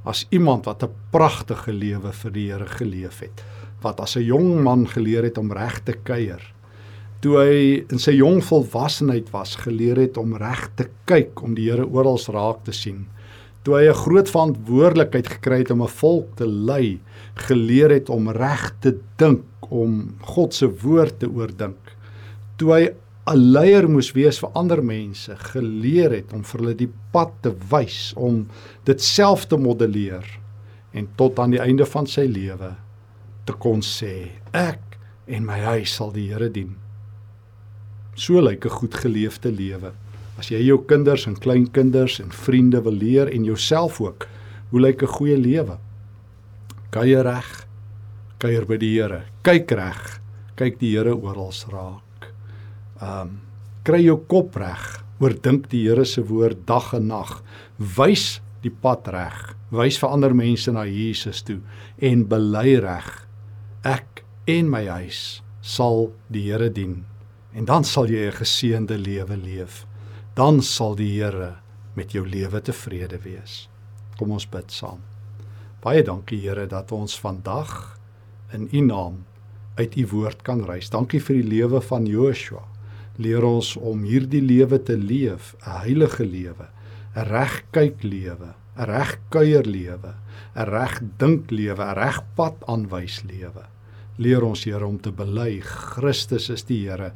As 0.04 0.26
iemand 0.32 0.66
wat 0.66 0.84
'n 0.84 0.92
pragtige 1.12 1.72
lewe 1.72 2.12
vir 2.12 2.32
die 2.32 2.52
Here 2.52 2.68
geleef 2.68 3.20
het, 3.20 3.44
wat 3.82 4.00
as 4.00 4.18
'n 4.18 4.24
jong 4.24 4.64
man 4.64 4.88
geleer 4.88 5.24
het 5.24 5.38
om 5.38 5.52
reg 5.52 5.80
te 5.86 5.94
kuier. 5.94 6.42
Toe 7.22 7.38
hy 7.38 7.86
in 7.92 8.00
sy 8.00 8.12
jong 8.12 8.44
volwassenheid 8.44 9.32
was, 9.32 9.56
geleer 9.56 9.98
het 9.98 10.18
om 10.18 10.36
reg 10.36 10.70
te 10.76 10.90
kyk 11.06 11.42
om 11.42 11.56
die 11.56 11.70
Here 11.72 11.86
oral 11.86 12.20
raak 12.28 12.66
te 12.66 12.74
sien. 12.74 13.08
Toe 13.64 13.76
hy 13.76 13.88
'n 13.88 14.04
groot 14.04 14.30
verantwoordelikheid 14.30 15.28
gekry 15.28 15.58
het 15.60 15.72
om 15.72 15.82
'n 15.82 15.88
volk 15.88 16.36
te 16.36 16.46
lei, 16.46 17.00
geleer 17.36 17.90
het 17.90 18.10
om 18.10 18.30
reg 18.30 18.74
te 18.82 19.00
dink, 19.18 19.44
om 19.70 20.16
God 20.22 20.54
se 20.54 20.68
woord 20.68 21.20
te 21.20 21.28
oordink 21.28 21.97
toe 22.58 22.74
hy 22.74 22.84
'n 23.28 23.52
leier 23.54 23.86
moes 23.92 24.14
wees 24.16 24.40
vir 24.40 24.54
ander 24.56 24.82
mense, 24.82 25.36
geleer 25.52 26.14
het 26.16 26.34
om 26.34 26.44
vir 26.48 26.62
hulle 26.62 26.76
die 26.80 26.92
pad 27.12 27.34
te 27.44 27.52
wys, 27.72 28.14
om 28.16 28.48
dit 28.88 29.02
self 29.04 29.46
te 29.52 29.58
modelleer 29.60 30.26
en 30.94 31.10
tot 31.20 31.40
aan 31.40 31.52
die 31.52 31.62
einde 31.62 31.86
van 31.86 32.08
sy 32.08 32.24
lewe 32.24 32.72
te 33.46 33.54
kon 33.54 33.84
sê 33.84 34.32
ek 34.54 34.98
en 35.28 35.46
my 35.46 35.60
huis 35.74 35.94
sal 36.00 36.12
die 36.12 36.30
Here 36.32 36.50
dien. 36.50 36.76
So 38.16 38.42
lyk 38.42 38.66
'n 38.66 38.78
goed 38.80 38.96
geleefde 38.96 39.52
lewe. 39.52 39.92
As 40.40 40.50
jy 40.50 40.64
jou 40.64 40.80
kinders 40.86 41.28
en 41.28 41.36
kleinkinders 41.36 42.20
en 42.20 42.32
vriende 42.32 42.82
wil 42.82 42.94
leer 42.94 43.28
en 43.28 43.44
jouself 43.44 44.02
ook, 44.02 44.28
hoe 44.72 44.82
lyk 44.82 45.04
'n 45.04 45.08
goeie 45.08 45.38
lewe? 45.38 45.78
Kuier 46.92 47.24
reg, 47.24 47.68
kuier 48.40 48.66
by 48.66 48.78
die 48.78 49.02
Here, 49.02 49.24
kyk 49.44 49.72
reg, 49.72 50.22
kyk 50.56 50.80
die 50.80 50.96
Here 50.96 51.16
oral 51.16 51.52
raak 51.72 52.07
um 53.02 53.38
kry 53.88 54.02
jou 54.04 54.18
kop 54.28 54.58
reg, 54.60 54.84
oordink 55.24 55.70
die 55.72 55.86
Here 55.88 56.04
se 56.06 56.22
woord 56.28 56.66
dag 56.68 56.92
en 56.98 57.08
nag, 57.08 57.38
wys 57.80 58.42
die 58.66 58.74
pad 58.84 59.08
reg, 59.14 59.38
wys 59.72 60.00
vir 60.02 60.12
ander 60.12 60.36
mense 60.36 60.72
na 60.76 60.84
Jesus 60.84 61.40
toe 61.48 61.62
en 62.04 62.26
bely 62.28 62.78
reg. 62.84 63.08
Ek 63.88 64.26
en 64.52 64.68
my 64.72 64.84
huis 65.00 65.40
sal 65.64 66.10
die 66.28 66.50
Here 66.50 66.68
dien. 66.68 67.06
En 67.56 67.66
dan 67.66 67.84
sal 67.88 68.12
jy 68.12 68.28
'n 68.28 68.40
geseënde 68.44 68.98
lewe 68.98 69.38
leef. 69.38 69.86
Dan 70.36 70.62
sal 70.62 70.96
die 70.96 71.16
Here 71.16 71.56
met 71.96 72.12
jou 72.12 72.28
lewe 72.28 72.62
tevrede 72.62 73.18
wees. 73.24 73.70
Kom 74.18 74.32
ons 74.32 74.46
bid 74.46 74.72
saam. 74.72 75.00
Baie 75.82 76.04
dankie 76.04 76.42
Here 76.42 76.68
dat 76.68 76.92
ons 76.92 77.20
vandag 77.20 77.98
in 78.54 78.70
U 78.74 78.82
naam 78.82 79.26
uit 79.78 79.96
U 79.98 80.08
woord 80.08 80.44
kan 80.44 80.66
reis. 80.66 80.90
Dankie 80.90 81.22
vir 81.22 81.36
die 81.36 81.50
lewe 81.50 81.82
van 81.82 82.06
Joshua 82.06 82.77
leer 83.18 83.44
ons 83.44 83.76
om 83.78 84.04
hierdie 84.06 84.42
lewe 84.42 84.80
te 84.84 84.98
leef, 84.98 85.56
'n 85.66 85.82
heilige 85.84 86.26
lewe, 86.26 86.68
'n 87.16 87.26
reg 87.26 87.64
kyk 87.72 88.04
lewe, 88.04 88.54
'n 88.78 88.86
reg 88.86 89.18
kuier 89.30 89.66
lewe, 89.66 90.14
'n 90.56 90.66
reg 90.70 91.02
dink 91.18 91.52
lewe, 91.52 91.84
'n 91.84 91.96
reg 91.96 92.22
pad 92.36 92.56
aanwys 92.68 93.24
lewe. 93.24 93.66
Leer 94.18 94.44
ons 94.44 94.64
Here 94.64 94.86
om 94.86 94.98
te 95.00 95.12
bely 95.12 95.60
Christus 95.62 96.50
is 96.50 96.64
die 96.64 96.90
Here. 96.90 97.12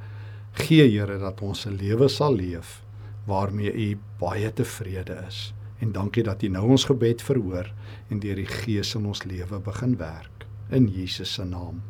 Gee 0.53 0.89
Here 0.89 1.17
dat 1.17 1.41
ons 1.41 1.65
'n 1.65 1.77
lewe 1.77 2.09
sal 2.09 2.35
leef 2.35 2.81
waarmee 3.25 3.73
U 3.73 3.97
baie 4.19 4.53
tevrede 4.53 5.23
is. 5.27 5.53
En 5.79 5.91
dankie 5.91 6.23
dat 6.23 6.43
U 6.43 6.47
nou 6.47 6.69
ons 6.69 6.85
gebed 6.85 7.21
verhoor 7.21 7.73
en 8.09 8.19
deur 8.19 8.35
die 8.35 8.45
Gees 8.45 8.95
in 8.95 9.05
ons 9.05 9.23
lewe 9.23 9.59
begin 9.59 9.97
werk. 9.97 10.45
In 10.69 10.87
Jesus 10.87 11.33
se 11.33 11.43
naam. 11.43 11.81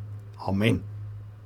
Amen. 0.47 1.01